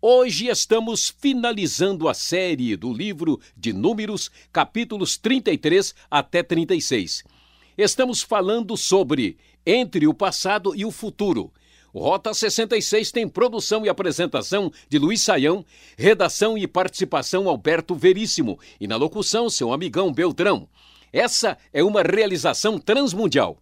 Hoje 0.01 0.47
estamos 0.47 1.13
finalizando 1.19 2.07
a 2.07 2.13
série 2.13 2.77
do 2.77 2.93
livro 2.93 3.37
de 3.57 3.73
Números, 3.73 4.31
capítulos 4.53 5.17
33 5.17 5.93
até 6.09 6.41
36. 6.41 7.25
Estamos 7.77 8.21
falando 8.21 8.77
sobre 8.77 9.37
entre 9.65 10.07
o 10.07 10.13
passado 10.13 10.73
e 10.73 10.85
o 10.85 10.91
futuro 10.91 11.51
Rota 11.95 12.33
66 12.33 13.09
tem 13.09 13.25
produção 13.25 13.85
e 13.85 13.89
apresentação 13.89 14.69
de 14.89 14.99
Luiz 14.99 15.21
Saião, 15.21 15.63
redação 15.97 16.57
e 16.57 16.67
participação 16.67 17.47
Alberto 17.47 17.95
Veríssimo 17.95 18.59
e 18.81 18.85
na 18.85 18.97
locução 18.97 19.49
seu 19.49 19.71
amigão 19.71 20.11
Beltrão. 20.11 20.67
Essa 21.13 21.57
é 21.71 21.81
uma 21.81 22.01
realização 22.01 22.77
transmundial. 22.77 23.57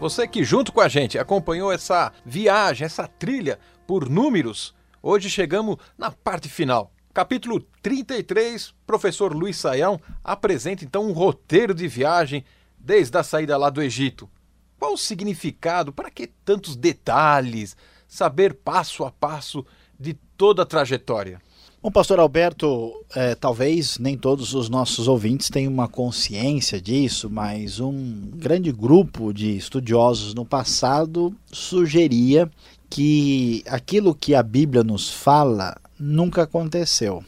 Você 0.00 0.26
que 0.26 0.42
junto 0.42 0.72
com 0.72 0.80
a 0.80 0.88
gente 0.88 1.18
acompanhou 1.18 1.72
essa 1.72 2.12
viagem, 2.24 2.86
essa 2.86 3.06
trilha 3.06 3.58
por 3.86 4.08
números, 4.08 4.74
hoje 5.02 5.28
chegamos 5.28 5.76
na 5.98 6.10
parte 6.10 6.48
final. 6.48 6.92
Capítulo 7.18 7.60
33, 7.82 8.72
professor 8.86 9.34
Luiz 9.34 9.56
Saião 9.56 10.00
apresenta 10.22 10.84
então 10.84 11.04
um 11.04 11.12
roteiro 11.12 11.74
de 11.74 11.88
viagem 11.88 12.44
desde 12.78 13.18
a 13.18 13.24
saída 13.24 13.56
lá 13.56 13.70
do 13.70 13.82
Egito. 13.82 14.30
Qual 14.78 14.92
o 14.92 14.96
significado? 14.96 15.92
Para 15.92 16.12
que 16.12 16.28
tantos 16.28 16.76
detalhes? 16.76 17.76
Saber 18.06 18.54
passo 18.54 19.04
a 19.04 19.10
passo 19.10 19.66
de 19.98 20.14
toda 20.36 20.62
a 20.62 20.64
trajetória. 20.64 21.42
Bom, 21.82 21.90
pastor 21.90 22.20
Alberto, 22.20 23.04
é, 23.12 23.34
talvez 23.34 23.98
nem 23.98 24.16
todos 24.16 24.54
os 24.54 24.68
nossos 24.68 25.08
ouvintes 25.08 25.50
tenham 25.50 25.72
uma 25.72 25.88
consciência 25.88 26.80
disso, 26.80 27.28
mas 27.28 27.80
um 27.80 28.30
grande 28.34 28.70
grupo 28.70 29.32
de 29.32 29.56
estudiosos 29.56 30.34
no 30.34 30.44
passado 30.44 31.34
sugeria 31.52 32.48
que 32.88 33.64
aquilo 33.66 34.14
que 34.14 34.36
a 34.36 34.42
Bíblia 34.42 34.84
nos 34.84 35.10
fala 35.10 35.76
nunca 35.98 36.42
aconteceu. 36.42 37.24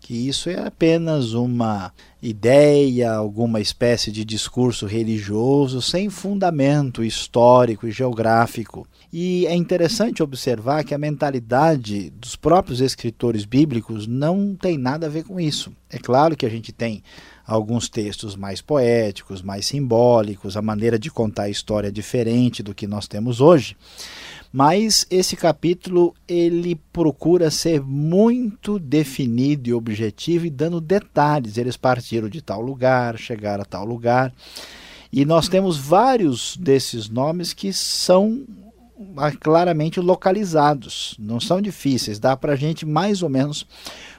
Que 0.00 0.28
isso 0.28 0.50
é 0.50 0.66
apenas 0.66 1.32
uma 1.32 1.92
ideia, 2.20 3.12
alguma 3.12 3.60
espécie 3.60 4.10
de 4.10 4.24
discurso 4.24 4.84
religioso 4.84 5.80
sem 5.80 6.10
fundamento 6.10 7.04
histórico 7.04 7.86
e 7.86 7.92
geográfico. 7.92 8.86
E 9.12 9.46
é 9.46 9.54
interessante 9.54 10.22
observar 10.22 10.84
que 10.84 10.94
a 10.94 10.98
mentalidade 10.98 12.10
dos 12.10 12.34
próprios 12.34 12.80
escritores 12.80 13.44
bíblicos 13.44 14.06
não 14.06 14.56
tem 14.56 14.76
nada 14.76 15.06
a 15.06 15.10
ver 15.10 15.24
com 15.24 15.38
isso. 15.38 15.72
É 15.88 15.98
claro 15.98 16.36
que 16.36 16.46
a 16.46 16.48
gente 16.48 16.72
tem 16.72 17.02
alguns 17.46 17.88
textos 17.88 18.34
mais 18.34 18.60
poéticos, 18.60 19.42
mais 19.42 19.66
simbólicos, 19.66 20.56
a 20.56 20.62
maneira 20.62 20.98
de 20.98 21.10
contar 21.10 21.44
a 21.44 21.50
história 21.50 21.88
é 21.88 21.92
diferente 21.92 22.62
do 22.62 22.74
que 22.74 22.86
nós 22.86 23.06
temos 23.06 23.40
hoje. 23.40 23.76
Mas 24.52 25.06
esse 25.10 25.34
capítulo 25.34 26.14
ele 26.28 26.74
procura 26.92 27.50
ser 27.50 27.80
muito 27.80 28.78
definido 28.78 29.70
e 29.70 29.72
objetivo 29.72 30.44
e 30.44 30.50
dando 30.50 30.80
detalhes. 30.80 31.56
Eles 31.56 31.76
partiram 31.76 32.28
de 32.28 32.42
tal 32.42 32.60
lugar, 32.60 33.16
chegaram 33.16 33.62
a 33.62 33.66
tal 33.66 33.86
lugar. 33.86 34.32
E 35.10 35.24
nós 35.24 35.48
temos 35.48 35.78
vários 35.78 36.56
desses 36.58 37.08
nomes 37.08 37.54
que 37.54 37.72
são 37.72 38.44
ah, 39.16 39.32
claramente 39.32 40.00
localizados, 40.00 41.16
não 41.18 41.40
são 41.40 41.60
difíceis, 41.60 42.18
dá 42.18 42.36
para 42.36 42.52
a 42.52 42.56
gente 42.56 42.86
mais 42.86 43.22
ou 43.22 43.28
menos 43.28 43.66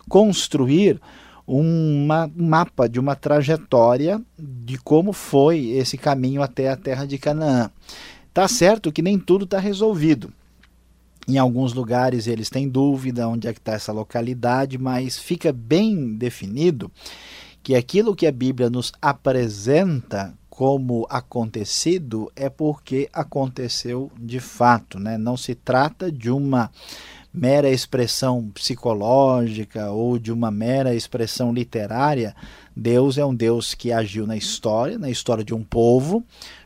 construir 0.10 1.00
um 1.48 2.08
mapa 2.36 2.88
de 2.88 3.00
uma 3.00 3.16
trajetória 3.16 4.22
de 4.38 4.78
como 4.78 5.12
foi 5.12 5.68
esse 5.72 5.98
caminho 5.98 6.42
até 6.42 6.70
a 6.70 6.78
terra 6.78 7.06
de 7.06 7.18
Canaã. 7.18 7.70
Tá 8.34 8.48
certo 8.48 8.92
que 8.92 9.02
nem 9.02 9.20
tudo 9.20 9.46
está 9.46 9.60
resolvido. 9.60 10.34
Em 11.28 11.38
alguns 11.38 11.74
lugares 11.74 12.28
eles 12.28 12.50
têm 12.50 12.68
dúvida 12.68 13.28
onde 13.28 13.48
é 13.48 13.54
que 13.54 13.60
está 13.60 13.74
essa 13.74 13.92
localidade, 13.92 14.78
mas 14.78 15.18
fica 15.18 15.54
bem 15.54 16.16
definido 16.16 16.92
que 17.62 17.76
aquilo 17.76 18.16
que 18.16 18.28
a 18.28 18.32
Bíblia 18.32 18.70
nos 18.70 18.92
apresenta 19.02 20.34
como 20.50 21.08
acontecido 21.10 22.32
é 22.36 22.50
porque 22.50 23.10
aconteceu 23.14 24.12
de 24.20 24.40
fato, 24.40 25.00
né? 25.00 25.18
Não 25.18 25.38
se 25.38 25.56
trata 25.56 26.12
de 26.12 26.30
uma 26.30 26.70
mera 27.34 27.70
expressão 27.70 28.52
psicológica 28.54 29.90
ou 29.90 30.20
de 30.20 30.32
uma 30.32 30.52
mera 30.52 30.94
expressão 30.94 31.52
literária. 31.52 32.36
Deus 32.76 33.18
é 33.18 33.26
um 33.26 33.34
Deus 33.34 33.74
que 33.74 33.92
agiu 33.92 34.28
na 34.28 34.38
história, 34.38 35.00
na 35.00 35.10
história 35.10 35.44
de 35.44 35.56
um 35.56 35.64
povo, 35.64 36.24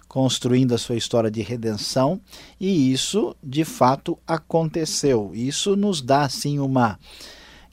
construindo 0.08 0.74
a 0.74 0.78
sua 0.78 0.96
história 0.96 1.30
de 1.30 1.42
redenção, 1.42 2.20
e 2.60 2.92
isso 2.92 3.36
de 3.44 3.66
fato 3.66 4.18
aconteceu. 4.26 5.32
Isso 5.34 5.76
nos 5.76 6.02
dá 6.02 6.22
assim 6.22 6.60
uma 6.60 6.98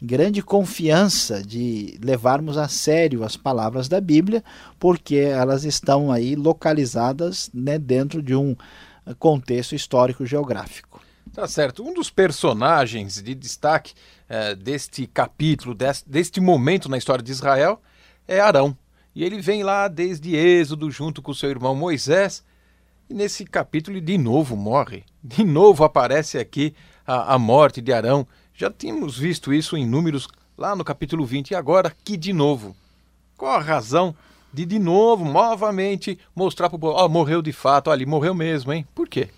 grande 0.03 0.43
confiança 0.43 1.43
de 1.43 1.99
levarmos 2.03 2.59
a 2.59 2.69
sério 2.69 3.25
as 3.25 3.37
palavras 3.37 3.89
da 3.89 4.01
Bíblia, 4.01 4.45
porque 4.79 5.17
elas 5.17 5.65
estão 5.65 6.13
aí 6.13 6.35
localizadas 6.35 7.51
né, 7.55 7.79
dentro 7.79 8.23
de 8.23 8.35
um 8.35 8.57
contexto 9.19 9.75
histórico 9.75 10.27
geográfico. 10.27 11.01
Tá 11.33 11.49
certo. 11.49 11.83
Um 11.83 11.93
dos 11.93 12.11
personagens 12.11 13.21
de 13.21 13.35
destaque 13.35 13.93
é, 14.29 14.55
deste 14.55 15.07
capítulo, 15.07 15.75
deste, 15.75 16.09
deste 16.09 16.41
momento 16.41 16.89
na 16.89 16.97
história 16.97 17.25
de 17.25 17.33
Israel, 17.33 17.81
é 18.27 18.41
Arão. 18.41 18.77
E 19.15 19.23
ele 19.23 19.41
vem 19.41 19.63
lá 19.63 19.89
desde 19.89 20.35
Êxodo 20.35 20.91
junto 20.91 21.23
com 21.23 21.33
seu 21.33 21.51
irmão 21.51 21.75
Moisés. 21.75 22.45
E 23.09 23.15
nesse 23.15 23.45
capítulo 23.45 23.97
ele 23.97 24.05
de 24.05 24.19
novo 24.19 24.57
morre. 24.57 25.05
De 25.23 25.45
novo 25.45 25.85
aparece 25.85 26.39
aqui 26.39 26.75
a, 27.07 27.35
a 27.35 27.39
morte 27.39 27.81
de 27.81 27.93
Arão. 27.93 28.27
Já 28.55 28.71
tínhamos 28.71 29.17
visto 29.19 29.53
isso 29.53 29.77
em 29.77 29.87
números 29.87 30.27
lá 30.57 30.75
no 30.75 30.85
capítulo 30.85 31.25
20 31.25 31.51
e 31.51 31.55
agora 31.55 31.89
aqui 31.89 32.17
de 32.17 32.33
novo. 32.33 32.75
Qual 33.37 33.53
a 33.53 33.61
razão 33.61 34.15
de 34.53 34.65
de 34.65 34.79
novo, 34.79 35.25
novamente, 35.25 36.17
mostrar 36.35 36.69
para 36.69 36.77
o 36.77 36.79
povo, 36.79 36.97
oh, 36.97 37.09
morreu 37.09 37.43
de 37.43 37.53
fato, 37.53 37.91
olha, 37.91 38.07
morreu 38.07 38.33
mesmo, 38.33 38.73
hein? 38.73 38.87
Por 38.95 39.09
quê? 39.09 39.29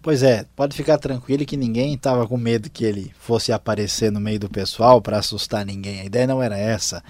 Pois 0.00 0.22
é, 0.22 0.46
pode 0.56 0.74
ficar 0.74 0.96
tranquilo 0.98 1.44
que 1.44 1.56
ninguém 1.56 1.92
estava 1.92 2.26
com 2.26 2.38
medo 2.38 2.70
que 2.70 2.84
ele 2.84 3.12
fosse 3.18 3.52
aparecer 3.52 4.10
no 4.10 4.20
meio 4.20 4.40
do 4.40 4.48
pessoal 4.48 5.02
para 5.02 5.18
assustar 5.18 5.66
ninguém. 5.66 6.00
A 6.00 6.04
ideia 6.04 6.26
não 6.26 6.42
era 6.42 6.56
essa. 6.56 7.02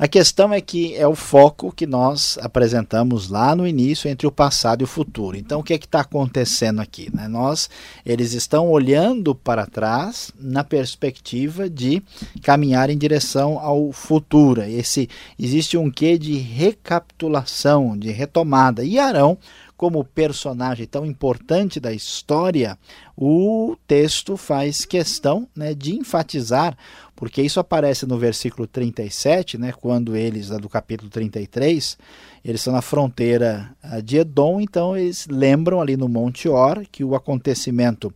A 0.00 0.08
questão 0.08 0.50
é 0.50 0.62
que 0.62 0.96
é 0.96 1.06
o 1.06 1.14
foco 1.14 1.70
que 1.70 1.86
nós 1.86 2.38
apresentamos 2.40 3.28
lá 3.28 3.54
no 3.54 3.66
início 3.66 4.08
entre 4.08 4.26
o 4.26 4.32
passado 4.32 4.80
e 4.80 4.84
o 4.84 4.86
futuro. 4.86 5.36
Então, 5.36 5.60
o 5.60 5.62
que 5.62 5.74
é 5.74 5.78
que 5.78 5.84
está 5.84 6.00
acontecendo 6.00 6.80
aqui? 6.80 7.14
Né? 7.14 7.28
Nós, 7.28 7.68
eles 8.02 8.32
estão 8.32 8.70
olhando 8.70 9.34
para 9.34 9.66
trás 9.66 10.32
na 10.40 10.64
perspectiva 10.64 11.68
de 11.68 12.02
caminhar 12.42 12.88
em 12.88 12.96
direção 12.96 13.58
ao 13.58 13.92
futuro. 13.92 14.62
Esse 14.62 15.06
existe 15.38 15.76
um 15.76 15.90
quê 15.90 16.16
de 16.16 16.38
recapitulação, 16.38 17.94
de 17.94 18.10
retomada. 18.10 18.82
E 18.82 18.98
Arão 18.98 19.36
como 19.80 20.04
personagem 20.04 20.86
tão 20.86 21.06
importante 21.06 21.80
da 21.80 21.90
história, 21.90 22.78
o 23.16 23.74
texto 23.86 24.36
faz 24.36 24.84
questão 24.84 25.48
né, 25.56 25.72
de 25.72 25.96
enfatizar, 25.96 26.76
porque 27.20 27.42
isso 27.42 27.60
aparece 27.60 28.06
no 28.06 28.16
versículo 28.16 28.66
37, 28.66 29.58
né, 29.58 29.74
quando 29.78 30.16
eles, 30.16 30.48
do 30.48 30.70
capítulo 30.70 31.10
33, 31.10 31.98
eles 32.42 32.62
estão 32.62 32.72
na 32.72 32.80
fronteira 32.80 33.76
ah, 33.82 34.00
de 34.00 34.16
Edom, 34.16 34.58
então 34.58 34.96
eles 34.96 35.26
lembram 35.30 35.82
ali 35.82 35.98
no 35.98 36.08
Monte 36.08 36.48
Or 36.48 36.82
que 36.90 37.04
o 37.04 37.14
acontecimento 37.14 38.10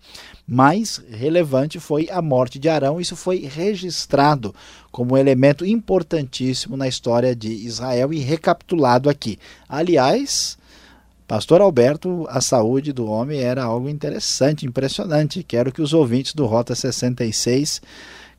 mais 0.48 1.02
relevante 1.10 1.78
foi 1.78 2.08
a 2.10 2.22
morte 2.22 2.58
de 2.58 2.66
Arão. 2.66 2.98
Isso 2.98 3.14
foi 3.14 3.40
registrado 3.40 4.54
como 4.90 5.12
um 5.12 5.18
elemento 5.18 5.66
importantíssimo 5.66 6.74
na 6.74 6.88
história 6.88 7.36
de 7.36 7.50
Israel 7.52 8.10
e 8.10 8.20
recapitulado 8.20 9.10
aqui. 9.10 9.38
Aliás, 9.68 10.56
Pastor 11.28 11.60
Alberto, 11.60 12.26
a 12.30 12.40
saúde 12.40 12.90
do 12.90 13.04
homem 13.04 13.40
era 13.40 13.64
algo 13.64 13.86
interessante, 13.86 14.64
impressionante. 14.64 15.42
Quero 15.42 15.70
que 15.70 15.82
os 15.82 15.92
ouvintes 15.92 16.32
do 16.32 16.46
Rota 16.46 16.74
66 16.74 17.82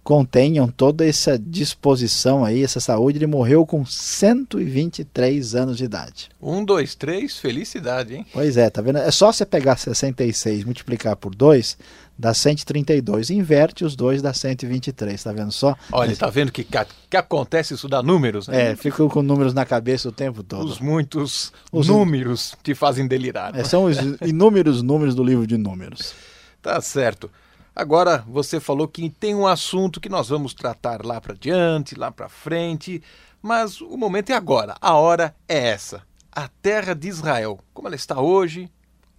contenham 0.05 0.67
toda 0.67 1.03
essa 1.03 1.37
disposição 1.37 2.45
aí, 2.45 2.63
essa 2.63 2.79
saúde. 2.79 3.17
Ele 3.17 3.25
morreu 3.25 3.65
com 3.65 3.83
123 3.83 5.55
anos 5.55 5.77
de 5.77 5.83
idade. 5.83 6.29
Um, 6.39 6.63
dois, 6.63 6.93
três, 6.93 7.39
felicidade, 7.39 8.15
hein? 8.15 8.25
Pois 8.31 8.55
é, 8.55 8.69
tá 8.69 8.83
vendo? 8.83 8.99
É 8.99 9.09
só 9.09 9.31
você 9.31 9.43
pegar 9.43 9.77
66 9.77 10.61
e 10.61 10.65
multiplicar 10.65 11.15
por 11.15 11.33
2, 11.33 11.75
dá 12.15 12.35
132. 12.35 13.31
Inverte 13.31 13.83
os 13.83 13.95
dois, 13.95 14.21
dá 14.21 14.31
123, 14.31 15.23
tá 15.23 15.33
vendo 15.33 15.51
só? 15.51 15.75
Olha, 15.91 16.15
tá 16.15 16.29
vendo 16.29 16.51
que, 16.51 16.63
que 16.63 17.17
acontece 17.17 17.73
isso 17.73 17.89
dá 17.89 18.03
números? 18.03 18.47
Né? 18.47 18.73
É, 18.73 18.75
ficam 18.75 19.09
com 19.09 19.23
números 19.23 19.55
na 19.55 19.65
cabeça 19.65 20.09
o 20.09 20.11
tempo 20.11 20.43
todo. 20.43 20.65
Os 20.65 20.79
muitos 20.79 21.51
os 21.71 21.87
números 21.87 22.53
te 22.61 22.75
fazem 22.75 23.07
delirar. 23.07 23.57
É, 23.57 23.63
são 23.63 23.85
os 23.85 23.97
inúmeros 24.21 24.83
números 24.83 25.15
do 25.15 25.23
livro 25.23 25.47
de 25.47 25.57
números. 25.57 26.13
Tá 26.61 26.79
certo. 26.79 27.27
Agora, 27.75 28.23
você 28.25 28.57
falou 28.57 28.87
que 28.87 29.09
tem 29.09 29.35
um 29.35 29.45
assunto 29.45 29.99
que 29.99 30.07
nós 30.07 30.29
vamos 30.29 30.53
tratar 30.53 31.05
lá 31.05 31.19
para 31.19 31.33
diante, 31.33 31.93
lá 31.93 32.09
para 32.09 32.29
frente, 32.29 33.03
mas 33.41 33.81
o 33.81 33.97
momento 33.97 34.29
é 34.29 34.33
agora, 34.33 34.77
a 34.79 34.93
hora 34.93 35.35
é 35.45 35.67
essa. 35.67 36.01
A 36.31 36.47
terra 36.47 36.95
de 36.95 37.09
Israel, 37.09 37.59
como 37.73 37.89
ela 37.89 37.95
está 37.95 38.21
hoje, 38.21 38.71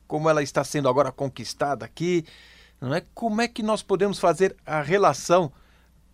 como 0.09 0.31
ela 0.31 0.42
está 0.42 0.64
sendo 0.64 0.88
agora 0.88 1.12
conquistada 1.12 1.85
aqui, 1.85 2.25
não 2.81 2.95
é? 2.95 3.03
Como 3.12 3.42
é 3.42 3.49
que 3.49 3.62
nós 3.62 3.83
podemos 3.83 4.19
fazer 4.19 4.57
a 4.64 4.81
relação 4.81 5.53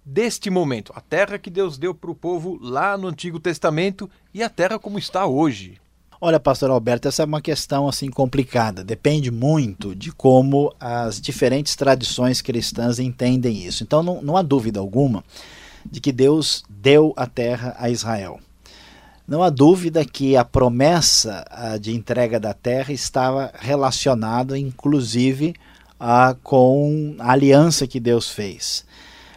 deste 0.05 0.50
momento, 0.50 0.92
a 0.96 1.00
terra 1.00 1.38
que 1.38 1.48
Deus 1.48 1.78
deu 1.78 1.94
para 1.94 2.11
o 2.11 2.14
povo 2.14 2.59
lá 2.61 2.96
no 2.96 3.07
Antigo 3.07 3.38
Testamento 3.38 4.11
e 4.35 4.42
a 4.42 4.48
terra 4.48 4.81
como 4.81 4.98
está 4.98 5.26
hoje? 5.26 5.82
Olha, 6.24 6.38
pastor 6.38 6.70
Alberto, 6.70 7.08
essa 7.08 7.24
é 7.24 7.26
uma 7.26 7.40
questão 7.40 7.88
assim 7.88 8.08
complicada. 8.08 8.85
Depende 8.85 9.28
muito 9.28 9.92
de 9.92 10.12
como 10.12 10.72
as 10.78 11.20
diferentes 11.20 11.74
tradições 11.74 12.40
cristãs 12.40 13.00
entendem 13.00 13.66
isso. 13.66 13.82
Então 13.82 14.04
não, 14.04 14.22
não 14.22 14.37
há 14.37 14.42
dúvida 14.42 14.78
alguma 14.78 15.24
de 15.85 16.00
que 16.00 16.12
Deus 16.12 16.62
deu 16.70 17.12
a 17.16 17.26
terra 17.26 17.74
a 17.76 17.90
Israel. 17.90 18.38
Não 19.26 19.42
há 19.42 19.50
dúvida 19.50 20.04
que 20.04 20.37
a 20.37 20.44
promessa 20.44 21.44
de 21.80 21.92
entrega 21.92 22.38
da 22.38 22.54
terra 22.54 22.92
estava 22.92 23.52
relacionada, 23.58 24.56
inclusive, 24.56 25.56
ah, 25.98 26.37
com 26.40 27.16
a 27.18 27.32
aliança 27.32 27.85
que 27.85 27.98
Deus 27.98 28.30
fez. 28.30 28.85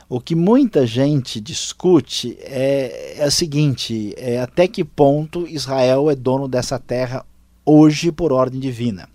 O 0.07 0.19
que 0.19 0.35
muita 0.35 0.85
gente 0.85 1.39
discute 1.39 2.37
é, 2.41 3.15
é 3.17 3.25
o 3.25 3.31
seguinte: 3.31 4.13
é 4.17 4.39
até 4.39 4.67
que 4.67 4.83
ponto 4.83 5.47
Israel 5.47 6.11
é 6.11 6.15
dono 6.15 6.47
dessa 6.47 6.77
terra 6.77 7.25
hoje 7.65 8.11
por 8.11 8.31
ordem 8.31 8.59
divina. 8.59 9.09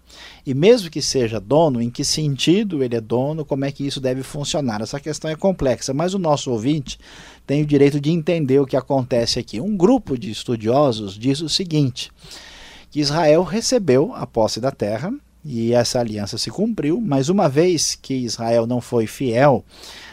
E 0.44 0.52
mesmo 0.52 0.90
que 0.90 1.00
seja 1.00 1.38
dono, 1.38 1.80
em 1.80 1.88
que 1.88 2.04
sentido 2.04 2.82
ele 2.82 2.96
é 2.96 3.00
dono, 3.00 3.44
como 3.44 3.64
é 3.64 3.70
que 3.70 3.86
isso 3.86 4.00
deve 4.00 4.24
funcionar? 4.24 4.80
Essa 4.80 4.98
questão 4.98 5.30
é 5.30 5.36
complexa, 5.36 5.94
mas 5.94 6.12
o 6.12 6.18
nosso 6.18 6.50
ouvinte 6.50 6.98
tem 7.46 7.62
o 7.62 7.66
direito 7.66 8.00
de 8.00 8.10
entender 8.10 8.58
o 8.58 8.66
que 8.66 8.76
acontece 8.76 9.38
aqui. 9.38 9.60
Um 9.60 9.76
grupo 9.76 10.18
de 10.18 10.28
estudiosos 10.30 11.16
diz 11.16 11.40
o 11.40 11.48
seguinte: 11.48 12.10
que 12.90 12.98
Israel 12.98 13.44
recebeu 13.44 14.12
a 14.12 14.26
posse 14.26 14.60
da 14.60 14.72
terra, 14.72 15.12
e 15.44 15.72
essa 15.72 16.00
aliança 16.00 16.36
se 16.36 16.50
cumpriu, 16.50 17.00
mas 17.00 17.28
uma 17.28 17.48
vez 17.48 17.94
que 17.94 18.14
Israel 18.14 18.66
não 18.66 18.80
foi 18.80 19.06
fiel 19.06 19.64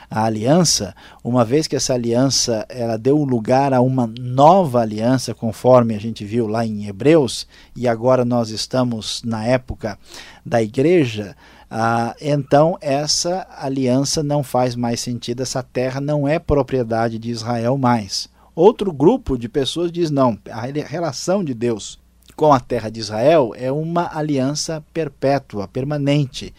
à 0.10 0.26
aliança, 0.26 0.96
uma 1.24 1.44
vez 1.44 1.68
que 1.68 1.76
essa 1.76 1.94
aliança 1.94 2.66
ela 2.70 2.98
deu 2.98 3.18
lugar 3.24 3.74
a 3.74 3.82
uma 3.82 4.08
nova 4.20 4.82
aliança, 4.82 5.34
conforme 5.34 5.96
a 5.96 6.00
gente 6.00 6.24
viu 6.24 6.48
lá 6.48 6.66
em 6.66 6.88
Hebreus, 6.88 7.48
e 7.76 7.88
agora 7.88 8.24
nós 8.24 8.50
estamos 8.50 9.22
na 9.24 9.46
época 9.46 9.98
da 10.46 10.62
igreja, 10.62 11.36
ah, 11.70 12.16
então 12.22 12.78
essa 12.80 13.46
aliança 13.58 14.24
não 14.24 14.42
faz 14.42 14.76
mais 14.76 15.02
sentido, 15.02 15.44
essa 15.44 15.62
terra 15.62 16.00
não 16.00 16.28
é 16.28 16.40
propriedade 16.40 17.20
de 17.20 17.30
Israel 17.30 17.78
mais. 17.78 18.30
Outro 18.56 18.92
grupo 18.92 19.38
de 19.38 19.50
pessoas 19.50 19.92
diz 19.92 20.10
não, 20.10 20.38
a 20.50 20.62
relação 20.62 21.44
de 21.44 21.54
Deus 21.54 22.00
com 22.38 22.54
a 22.54 22.60
terra 22.60 22.90
de 22.90 23.00
Israel 23.00 23.52
é 23.56 23.72
uma 23.72 24.16
aliança 24.16 24.84
perpétua, 24.94 25.68
permanente. 25.68 26.54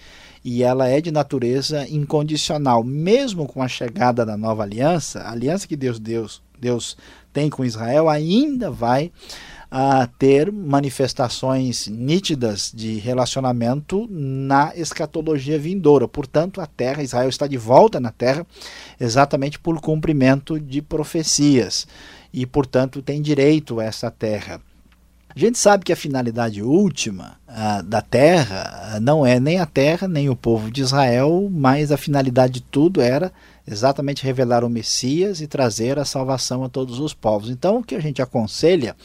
E 0.50 0.62
ela 0.62 0.88
é 0.88 0.98
de 0.98 1.12
natureza 1.12 1.86
incondicional. 1.90 2.82
Mesmo 2.82 3.46
com 3.46 3.62
a 3.62 3.68
chegada 3.68 4.24
da 4.24 4.34
nova 4.34 4.62
aliança, 4.62 5.20
a 5.20 5.32
aliança 5.32 5.68
que 5.68 5.76
Deus, 5.76 6.00
Deus, 6.00 6.42
Deus 6.58 6.96
tem 7.34 7.50
com 7.50 7.66
Israel 7.66 8.08
ainda 8.08 8.70
vai 8.70 9.12
a 9.70 10.04
ah, 10.04 10.06
ter 10.06 10.50
manifestações 10.50 11.86
nítidas 11.86 12.72
de 12.74 12.94
relacionamento 12.94 14.08
na 14.08 14.72
escatologia 14.74 15.58
vindoura. 15.58 16.08
Portanto, 16.08 16.62
a 16.62 16.66
terra, 16.66 17.02
Israel 17.02 17.28
está 17.28 17.46
de 17.46 17.58
volta 17.58 18.00
na 18.00 18.10
terra 18.10 18.46
exatamente 18.98 19.58
por 19.58 19.78
cumprimento 19.82 20.58
de 20.58 20.80
profecias 20.80 21.86
e, 22.32 22.46
portanto, 22.46 23.02
tem 23.02 23.20
direito 23.20 23.80
a 23.80 23.84
essa 23.84 24.10
terra. 24.10 24.62
A 25.38 25.40
gente 25.40 25.56
sabe 25.56 25.84
que 25.84 25.92
a 25.92 25.96
finalidade 25.96 26.60
última 26.60 27.38
uh, 27.46 27.80
da 27.84 28.02
terra 28.02 28.96
uh, 28.96 29.00
não 29.00 29.24
é 29.24 29.38
nem 29.38 29.60
a 29.60 29.66
terra, 29.66 30.08
nem 30.08 30.28
o 30.28 30.34
povo 30.34 30.68
de 30.68 30.80
Israel, 30.80 31.48
mas 31.48 31.92
a 31.92 31.96
finalidade 31.96 32.54
de 32.54 32.60
tudo 32.62 33.00
era 33.00 33.32
exatamente 33.64 34.24
revelar 34.24 34.64
o 34.64 34.68
Messias 34.68 35.40
e 35.40 35.46
trazer 35.46 35.96
a 35.96 36.04
salvação 36.04 36.64
a 36.64 36.68
todos 36.68 36.98
os 36.98 37.14
povos. 37.14 37.50
Então, 37.50 37.78
o 37.78 37.84
que 37.84 37.94
a 37.94 38.00
gente 38.00 38.20
aconselha 38.20 38.96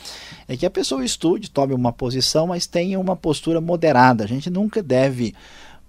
é 0.48 0.58
que 0.58 0.66
a 0.66 0.72
pessoa 0.72 1.06
estude, 1.06 1.52
tome 1.52 1.72
uma 1.72 1.94
posição, 1.94 2.48
mas 2.48 2.66
tenha 2.66 3.00
uma 3.00 3.16
postura 3.16 3.62
moderada. 3.62 4.24
A 4.24 4.28
gente 4.28 4.50
nunca 4.50 4.82
deve 4.82 5.36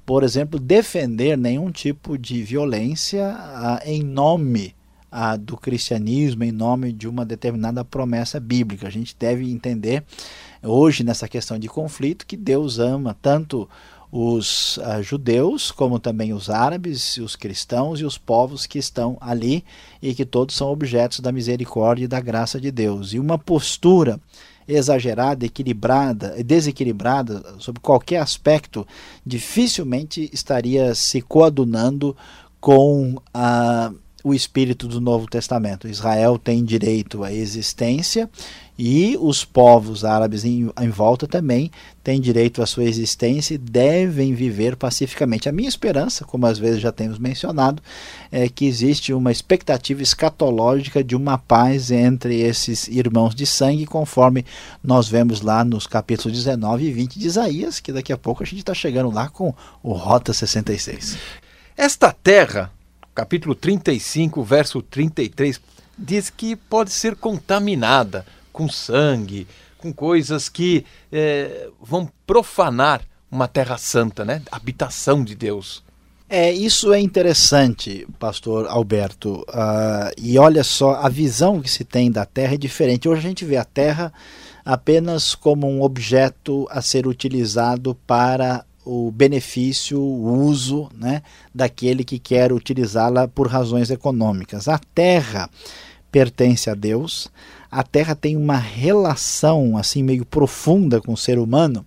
por 0.05 0.23
exemplo, 0.23 0.61
defender 0.61 1.39
nenhum 1.39 1.71
tipo 1.71 2.19
de 2.19 2.43
violência 2.43 3.35
ah, 3.35 3.81
em 3.87 4.03
nome 4.03 4.75
ah, 5.17 5.37
do 5.37 5.57
cristianismo, 5.57 6.43
em 6.43 6.51
nome 6.51 6.93
de 6.93 7.07
uma 7.07 7.25
determinada 7.25 7.85
promessa 7.85 8.41
bíblica. 8.41 8.89
A 8.89 8.91
gente 8.91 9.15
deve 9.17 9.49
entender 9.49 10.03
hoje 10.61 11.05
nessa 11.05 11.29
questão 11.29 11.57
de 11.57 11.69
conflito 11.69 12.27
que 12.27 12.37
Deus 12.37 12.81
ama 12.81 13.17
tanto 13.23 13.69
os 14.11 14.77
uh, 14.79 15.03
judeus, 15.03 15.71
como 15.71 16.01
também 16.01 16.33
os 16.33 16.51
árabes, 16.51 17.17
os 17.19 17.37
cristãos 17.37 18.01
e 18.01 18.05
os 18.05 18.19
povos 18.19 18.67
que 18.67 18.77
estão 18.77 19.17
ali 19.21 19.65
e 20.03 20.13
que 20.15 20.25
todos 20.25 20.57
são 20.57 20.69
objetos 20.69 21.21
da 21.21 21.31
misericórdia 21.31 22.05
e 22.05 22.09
da 22.09 22.21
graça 22.21 22.61
de 22.61 22.73
Deus. 22.73 23.13
E 23.13 23.21
uma 23.21 23.39
postura 23.39 24.21
exagerada, 24.67 25.47
equilibrada, 25.47 26.43
desequilibrada 26.43 27.55
sobre 27.61 27.81
qualquer 27.81 28.21
aspecto, 28.21 28.85
dificilmente 29.25 30.29
estaria 30.33 30.93
se 30.93 31.21
coadunando 31.21 32.17
com 32.61 33.21
a 33.33 33.93
o 34.25 34.33
espírito 34.33 34.89
do 34.89 35.03
Novo 35.03 35.27
Testamento. 35.29 35.87
Israel 35.87 36.39
tem 36.39 36.65
direito 36.65 37.23
à 37.23 37.31
existência 37.31 38.29
e 38.77 39.17
os 39.21 39.45
povos 39.45 40.03
árabes 40.03 40.45
em, 40.45 40.71
em, 40.81 40.89
volta 40.89 41.29
também 41.29 41.71
têm 42.03 42.21
direito 42.21 42.63
à 42.63 42.67
sua 42.67 42.85
existência 42.85 43.55
e 43.55 43.59
devem 43.59 44.35
viver 44.35 44.77
pacificamente. 44.77 45.47
A 45.47 45.53
minha 45.53 45.69
esperança, 45.69 46.25
como 46.25 46.47
às 46.47 46.59
vezes 46.59 46.81
já 46.81 46.91
temos 46.91 47.19
mencionado, 47.19 47.83
é 48.33 48.49
que 48.49 48.65
existe 48.65 49.13
uma 49.13 49.31
expectativa 49.31 50.03
escatológica 50.03 51.05
de 51.05 51.15
uma 51.15 51.37
paz 51.37 51.91
entre 51.91 52.41
esses 52.41 52.89
irmãos 52.89 53.35
de 53.35 53.45
sangue, 53.45 53.85
conforme 53.85 54.45
nós 54.83 55.07
vemos 55.07 55.43
lá 55.43 55.63
nos 55.63 55.87
capítulos 55.87 56.37
19 56.37 56.85
e 56.85 56.93
20 56.93 57.19
de 57.19 57.27
Isaías, 57.27 57.79
que 57.79 57.93
daqui 57.93 58.13
a 58.13 58.19
pouco 58.19 58.43
a 58.43 58.47
gente 58.47 58.61
está 58.61 58.73
chegando 58.73 59.11
lá 59.11 59.29
com 59.29 59.55
o 59.83 59.93
Rota 59.93 60.33
66. 60.33 61.19
Esta 61.77 62.11
terra 62.11 62.73
capítulo 63.15 63.55
35, 63.55 64.43
verso 64.43 64.83
33, 64.83 65.61
diz 65.97 66.31
que 66.31 66.57
pode 66.57 66.91
ser 66.91 67.15
contaminada 67.17 68.27
com 68.53 68.69
sangue, 68.69 69.47
com 69.79 69.93
coisas 69.93 70.49
que 70.49 70.85
é, 71.13 71.69
vão 71.81 72.11
profanar 72.27 73.03
uma 73.31 73.47
terra 73.49 73.77
santa, 73.79 74.25
né? 74.25 74.43
Habitação 74.51 75.23
de 75.25 75.35
Deus. 75.35 75.83
É, 76.29 76.53
isso 76.53 76.93
é 76.93 76.99
interessante, 76.99 78.07
pastor 78.19 78.67
Alberto. 78.67 79.45
Uh, 79.49 80.11
e 80.17 80.39
olha 80.39 80.65
só, 80.65 80.95
a 80.95 81.09
visão 81.09 81.61
que 81.61 81.71
se 81.71 81.85
tem 81.85 82.11
da 82.11 82.25
terra 82.25 82.55
é 82.55 82.57
diferente. 82.57 83.09
Hoje 83.09 83.21
a 83.21 83.29
gente 83.29 83.45
vê 83.45 83.57
a 83.57 83.65
terra 83.65 84.13
apenas 84.65 85.35
como 85.35 85.69
um 85.69 85.83
objeto 85.83 86.67
a 86.71 86.81
ser 86.81 87.07
utilizado 87.07 87.95
para 88.07 88.65
o 88.85 89.11
benefício, 89.11 90.01
o 90.01 90.45
uso 90.45 90.89
né, 90.95 91.23
daquele 91.55 92.05
que 92.05 92.19
quer 92.19 92.53
utilizá-la 92.53 93.27
por 93.27 93.49
razões 93.49 93.91
econômicas. 93.91 94.69
A 94.69 94.79
terra 94.79 95.49
pertence 96.11 96.71
a 96.71 96.75
Deus, 96.75 97.29
a 97.71 97.83
terra 97.83 98.15
tem 98.15 98.37
uma 98.37 98.57
relação 98.57 99.77
assim 99.77 100.03
meio 100.03 100.25
profunda 100.25 101.01
com 101.01 101.13
o 101.13 101.17
ser 101.17 101.39
humano 101.39 101.85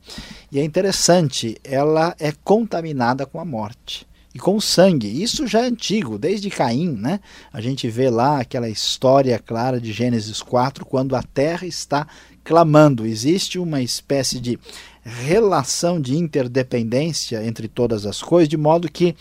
e 0.52 0.60
é 0.60 0.64
interessante, 0.64 1.58
ela 1.64 2.16
é 2.20 2.34
contaminada 2.44 3.26
com 3.26 3.40
a 3.40 3.46
morte 3.46 4.06
e 4.38 4.40
com 4.40 4.56
o 4.56 4.62
sangue. 4.62 5.24
Isso 5.24 5.48
já 5.48 5.62
é 5.62 5.66
antigo, 5.66 6.18
desde 6.18 6.50
Caim, 6.50 6.92
né? 6.92 7.20
A 7.52 7.60
gente 7.60 7.90
vê 7.90 8.10
lá 8.10 8.40
aquela 8.40 8.70
história 8.70 9.40
clara 9.40 9.82
de 9.82 9.92
Gênesis 9.92 10.42
4, 10.42 10.86
quando 10.86 11.16
a 11.16 11.24
terra 11.24 11.66
está 11.66 12.08
clamando. 12.44 13.06
Existe 13.06 13.58
uma 13.58 13.82
espécie 13.82 14.40
de 14.40 14.60
relação 15.08 16.02
de 16.02 16.18
interdependência 16.18 17.44
entre 17.46 17.68
todas 17.68 18.06
as 18.06 18.22
coisas, 18.22 18.50
de 18.50 18.58
modo 18.58 18.92
que, 18.92 19.16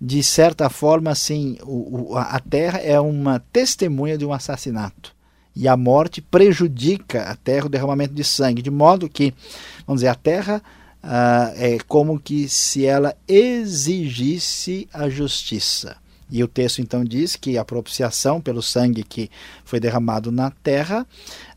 de 0.00 0.22
certa 0.22 0.70
forma, 0.70 1.10
assim, 1.10 1.58
o, 1.62 2.12
o, 2.12 2.16
a 2.16 2.38
terra 2.38 2.78
é 2.78 2.98
uma 3.00 3.40
testemunha 3.52 4.16
de 4.16 4.24
um 4.24 4.32
assassinato. 4.32 5.14
E 5.54 5.66
a 5.66 5.76
morte 5.76 6.20
prejudica 6.20 7.22
a 7.22 7.34
terra, 7.34 7.66
o 7.66 7.70
derramamento 7.70 8.14
de 8.14 8.22
sangue, 8.22 8.62
de 8.62 8.70
modo 8.70 9.08
que, 9.08 9.34
vamos 9.86 10.00
dizer, 10.00 10.08
a 10.08 10.14
terra 10.14 10.62
uh, 11.02 11.52
é 11.56 11.78
como 11.88 12.20
que 12.20 12.48
se 12.48 12.84
ela 12.84 13.16
exigisse 13.26 14.88
a 14.92 15.08
justiça. 15.08 15.96
E 16.30 16.42
o 16.42 16.48
texto 16.48 16.80
então 16.80 17.04
diz 17.04 17.36
que 17.36 17.56
a 17.56 17.64
propiciação 17.64 18.40
pelo 18.40 18.60
sangue 18.60 19.04
que 19.04 19.30
foi 19.64 19.78
derramado 19.78 20.32
na 20.32 20.50
terra 20.50 21.06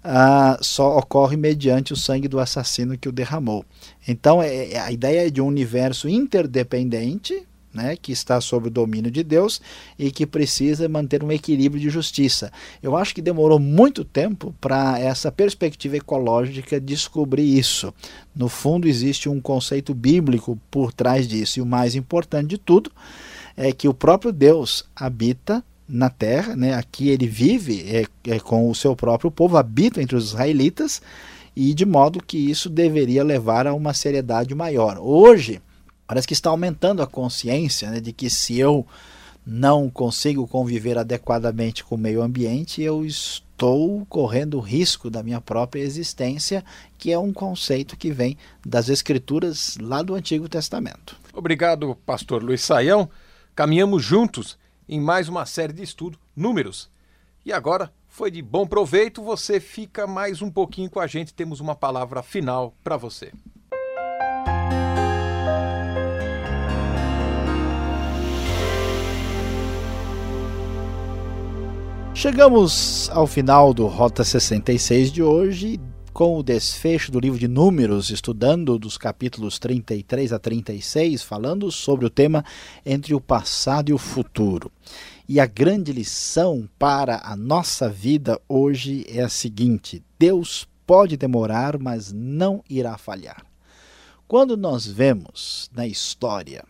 ah, 0.04 0.58
só 0.62 0.98
ocorre 0.98 1.36
mediante 1.36 1.92
o 1.92 1.96
sangue 1.96 2.28
do 2.28 2.40
assassino 2.40 2.98
que 2.98 3.10
o 3.10 3.12
derramou. 3.12 3.66
Então 4.08 4.42
é, 4.42 4.74
é, 4.74 4.80
a 4.80 4.92
ideia 4.92 5.28
é 5.28 5.30
de 5.30 5.42
um 5.42 5.48
universo 5.48 6.08
interdependente, 6.08 7.44
né, 7.74 7.96
que 7.96 8.12
está 8.12 8.42
sob 8.42 8.68
o 8.68 8.72
domínio 8.72 9.12
de 9.12 9.24
Deus 9.24 9.62
e 9.98 10.12
que 10.12 10.26
precisa 10.26 10.90
manter 10.90 11.24
um 11.24 11.32
equilíbrio 11.32 11.82
de 11.82 11.90
justiça. 11.90 12.52
Eu 12.82 12.96
acho 12.98 13.14
que 13.14 13.22
demorou 13.22 13.60
muito 13.60 14.04
tempo 14.04 14.56
para 14.60 15.00
essa 15.00 15.32
perspectiva 15.32 15.98
ecológica 15.98 16.80
descobrir 16.80 17.58
isso. 17.58 17.94
No 18.36 18.50
fundo, 18.50 18.88
existe 18.88 19.30
um 19.30 19.40
conceito 19.40 19.94
bíblico 19.94 20.60
por 20.72 20.92
trás 20.92 21.28
disso, 21.28 21.60
e 21.60 21.62
o 21.62 21.66
mais 21.66 21.94
importante 21.94 22.50
de 22.50 22.58
tudo 22.58 22.92
é 23.60 23.74
que 23.74 23.90
o 23.90 23.94
próprio 23.94 24.32
Deus 24.32 24.86
habita 24.96 25.62
na 25.86 26.10
terra, 26.10 26.56
né? 26.56 26.76
aqui 26.76 27.10
ele 27.10 27.28
vive 27.28 27.84
é, 27.90 28.06
é, 28.32 28.40
com 28.40 28.70
o 28.70 28.74
seu 28.74 28.96
próprio 28.96 29.30
povo, 29.30 29.58
habita 29.58 30.02
entre 30.02 30.16
os 30.16 30.28
israelitas, 30.28 31.02
e 31.54 31.74
de 31.74 31.86
modo 31.86 32.24
que 32.24 32.38
isso 32.38 32.70
deveria 32.70 33.22
levar 33.22 33.68
a 33.68 33.74
uma 33.74 33.94
seriedade 33.94 34.56
maior. 34.56 34.98
Hoje, 34.98 35.62
parece 36.08 36.26
que 36.26 36.34
está 36.34 36.50
aumentando 36.50 37.02
a 37.02 37.08
consciência 37.08 37.90
né, 37.92 38.00
de 38.00 38.14
que 38.14 38.30
se 38.30 38.58
eu 38.58 38.88
não 39.46 39.90
consigo 39.90 40.48
conviver 40.48 40.98
adequadamente 40.98 41.84
com 41.84 41.96
o 41.96 41.98
meio 41.98 42.22
ambiente, 42.22 42.82
eu 42.82 43.04
estou 43.06 44.06
correndo 44.06 44.56
o 44.56 44.62
risco 44.62 45.10
da 45.10 45.22
minha 45.22 45.42
própria 45.42 45.82
existência, 45.82 46.64
que 46.98 47.12
é 47.12 47.20
um 47.20 47.34
conceito 47.34 47.98
que 47.98 48.10
vem 48.10 48.38
das 48.66 48.88
escrituras 48.88 49.78
lá 49.82 50.02
do 50.02 50.16
Antigo 50.16 50.48
Testamento. 50.48 51.18
Obrigado, 51.34 51.98
pastor 52.06 52.42
Luiz 52.42 52.62
Saião. 52.62 53.10
Caminhamos 53.60 54.02
juntos 54.02 54.58
em 54.88 55.02
mais 55.02 55.28
uma 55.28 55.46
série 55.46 55.74
de 55.74 55.84
estudo, 55.84 56.18
Números. 56.34 56.90
E 57.46 57.52
agora, 57.52 57.92
foi 58.08 58.32
de 58.32 58.42
bom 58.42 58.66
proveito, 58.66 59.22
você 59.22 59.60
fica 59.60 60.08
mais 60.08 60.42
um 60.42 60.50
pouquinho 60.50 60.90
com 60.90 60.98
a 60.98 61.06
gente, 61.06 61.34
temos 61.34 61.60
uma 61.60 61.76
palavra 61.76 62.24
final 62.24 62.74
para 62.82 62.96
você. 62.96 63.34
Chegamos 72.14 73.10
ao 73.10 73.28
final 73.28 73.74
do 73.74 73.88
Rota 73.88 74.24
66 74.24 75.12
de 75.12 75.22
hoje 75.22 75.82
com 76.20 76.38
o 76.38 76.44
desfecho 76.44 77.14
do 77.14 77.20
livro 77.22 77.40
de 77.40 77.48
Números, 77.48 78.10
estudando 78.10 78.78
dos 78.78 78.98
capítulos 78.98 79.58
33 79.58 80.34
a 80.34 80.38
36, 80.38 81.24
falando 81.24 81.72
sobre 81.72 82.06
o 82.06 82.10
tema 82.10 82.44
entre 82.86 83.16
o 83.16 83.22
passado 83.22 83.88
e 83.88 83.94
o 83.94 83.98
futuro. 83.98 84.70
E 85.30 85.40
a 85.40 85.46
grande 85.46 85.94
lição 85.94 86.68
para 86.78 87.22
a 87.24 87.38
nossa 87.38 87.88
vida 87.88 88.38
hoje 88.50 89.06
é 89.08 89.22
a 89.22 89.30
seguinte: 89.30 90.04
Deus 90.20 90.68
pode 90.86 91.16
demorar, 91.16 91.80
mas 91.80 92.12
não 92.12 92.62
irá 92.70 92.98
falhar. 92.98 93.46
Quando 94.28 94.58
nós 94.58 94.86
vemos 94.86 95.72
na 95.74 95.88
história 95.88 96.66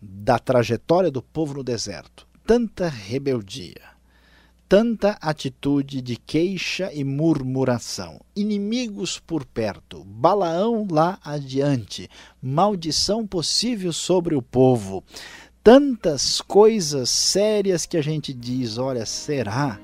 da 0.00 0.38
trajetória 0.38 1.10
do 1.10 1.20
povo 1.20 1.52
no 1.52 1.62
deserto 1.62 2.26
tanta 2.46 2.88
rebeldia, 2.88 3.93
tanta 4.74 5.16
atitude 5.20 6.02
de 6.02 6.16
queixa 6.16 6.90
e 6.92 7.04
murmuração, 7.04 8.20
inimigos 8.34 9.20
por 9.20 9.44
perto, 9.44 10.02
Balaão 10.02 10.84
lá 10.90 11.16
adiante, 11.22 12.10
maldição 12.42 13.24
possível 13.24 13.92
sobre 13.92 14.34
o 14.34 14.42
povo, 14.42 15.04
tantas 15.62 16.40
coisas 16.40 17.08
sérias 17.08 17.86
que 17.86 17.96
a 17.96 18.02
gente 18.02 18.32
diz: 18.32 18.76
olha, 18.76 19.06
será 19.06 19.78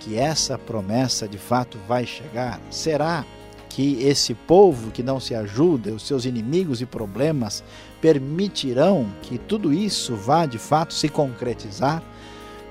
que 0.00 0.16
essa 0.16 0.56
promessa 0.56 1.28
de 1.28 1.36
fato 1.36 1.76
vai 1.86 2.06
chegar? 2.06 2.58
Será 2.70 3.26
que 3.68 4.02
esse 4.02 4.32
povo 4.32 4.90
que 4.92 5.02
não 5.02 5.20
se 5.20 5.34
ajuda, 5.34 5.92
os 5.92 6.06
seus 6.06 6.24
inimigos 6.24 6.80
e 6.80 6.86
problemas, 6.86 7.62
permitirão 8.00 9.12
que 9.20 9.36
tudo 9.36 9.74
isso 9.74 10.16
vá 10.16 10.46
de 10.46 10.56
fato 10.56 10.94
se 10.94 11.10
concretizar? 11.10 12.02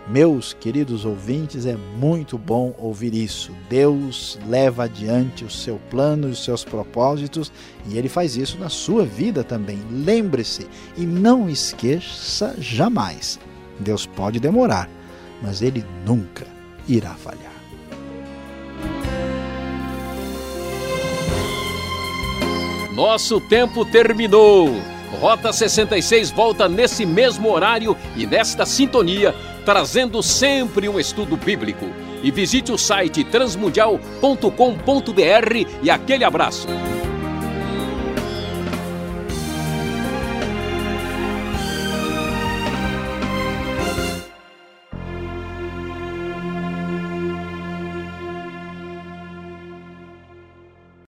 Meus 0.08 0.54
queridos 0.54 1.06
ouvintes, 1.06 1.66
é 1.66 1.78
muito 1.98 2.38
bom 2.38 2.74
ouvir 2.78 3.14
isso. 3.14 3.52
Deus 3.70 4.40
leva 4.48 4.84
adiante 4.84 5.46
o 5.46 5.50
seu 5.50 5.80
plano 5.90 6.28
e 6.28 6.32
os 6.32 6.44
seus 6.44 6.64
propósitos 6.64 7.52
e 7.88 7.98
ele 7.98 8.10
faz 8.10 8.36
isso 8.36 8.58
na 8.58 8.70
sua 8.70 9.06
vida 9.06 9.44
também. 9.44 9.80
Lembre-se 9.90 10.68
e 10.98 11.02
não 11.02 11.50
esqueça 11.50 12.56
jamais: 12.60 13.40
Deus 13.80 14.06
pode 14.06 14.40
demorar, 14.40 14.90
mas 15.42 15.62
ele 15.62 15.86
nunca 16.06 16.46
irá 16.88 17.14
falhar. 17.14 17.52
Nosso 22.94 23.40
tempo 23.40 23.86
terminou. 23.86 24.70
Rota 25.20 25.52
66 25.52 26.32
volta 26.32 26.70
nesse 26.70 27.06
mesmo 27.06 27.50
horário 27.52 27.96
e 28.16 28.26
nesta 28.26 28.66
sintonia, 28.66 29.36
trazendo 29.66 30.22
sempre 30.22 30.88
um 30.88 31.00
estudo 31.00 31.38
bíblico. 31.38 31.88
E 32.24 32.32
visite 32.32 32.72
o 32.72 32.78
site 32.78 33.24
transmundial.com.br 33.24 35.80
e 35.82 35.90
aquele 35.90 36.24
abraço. 36.24 36.68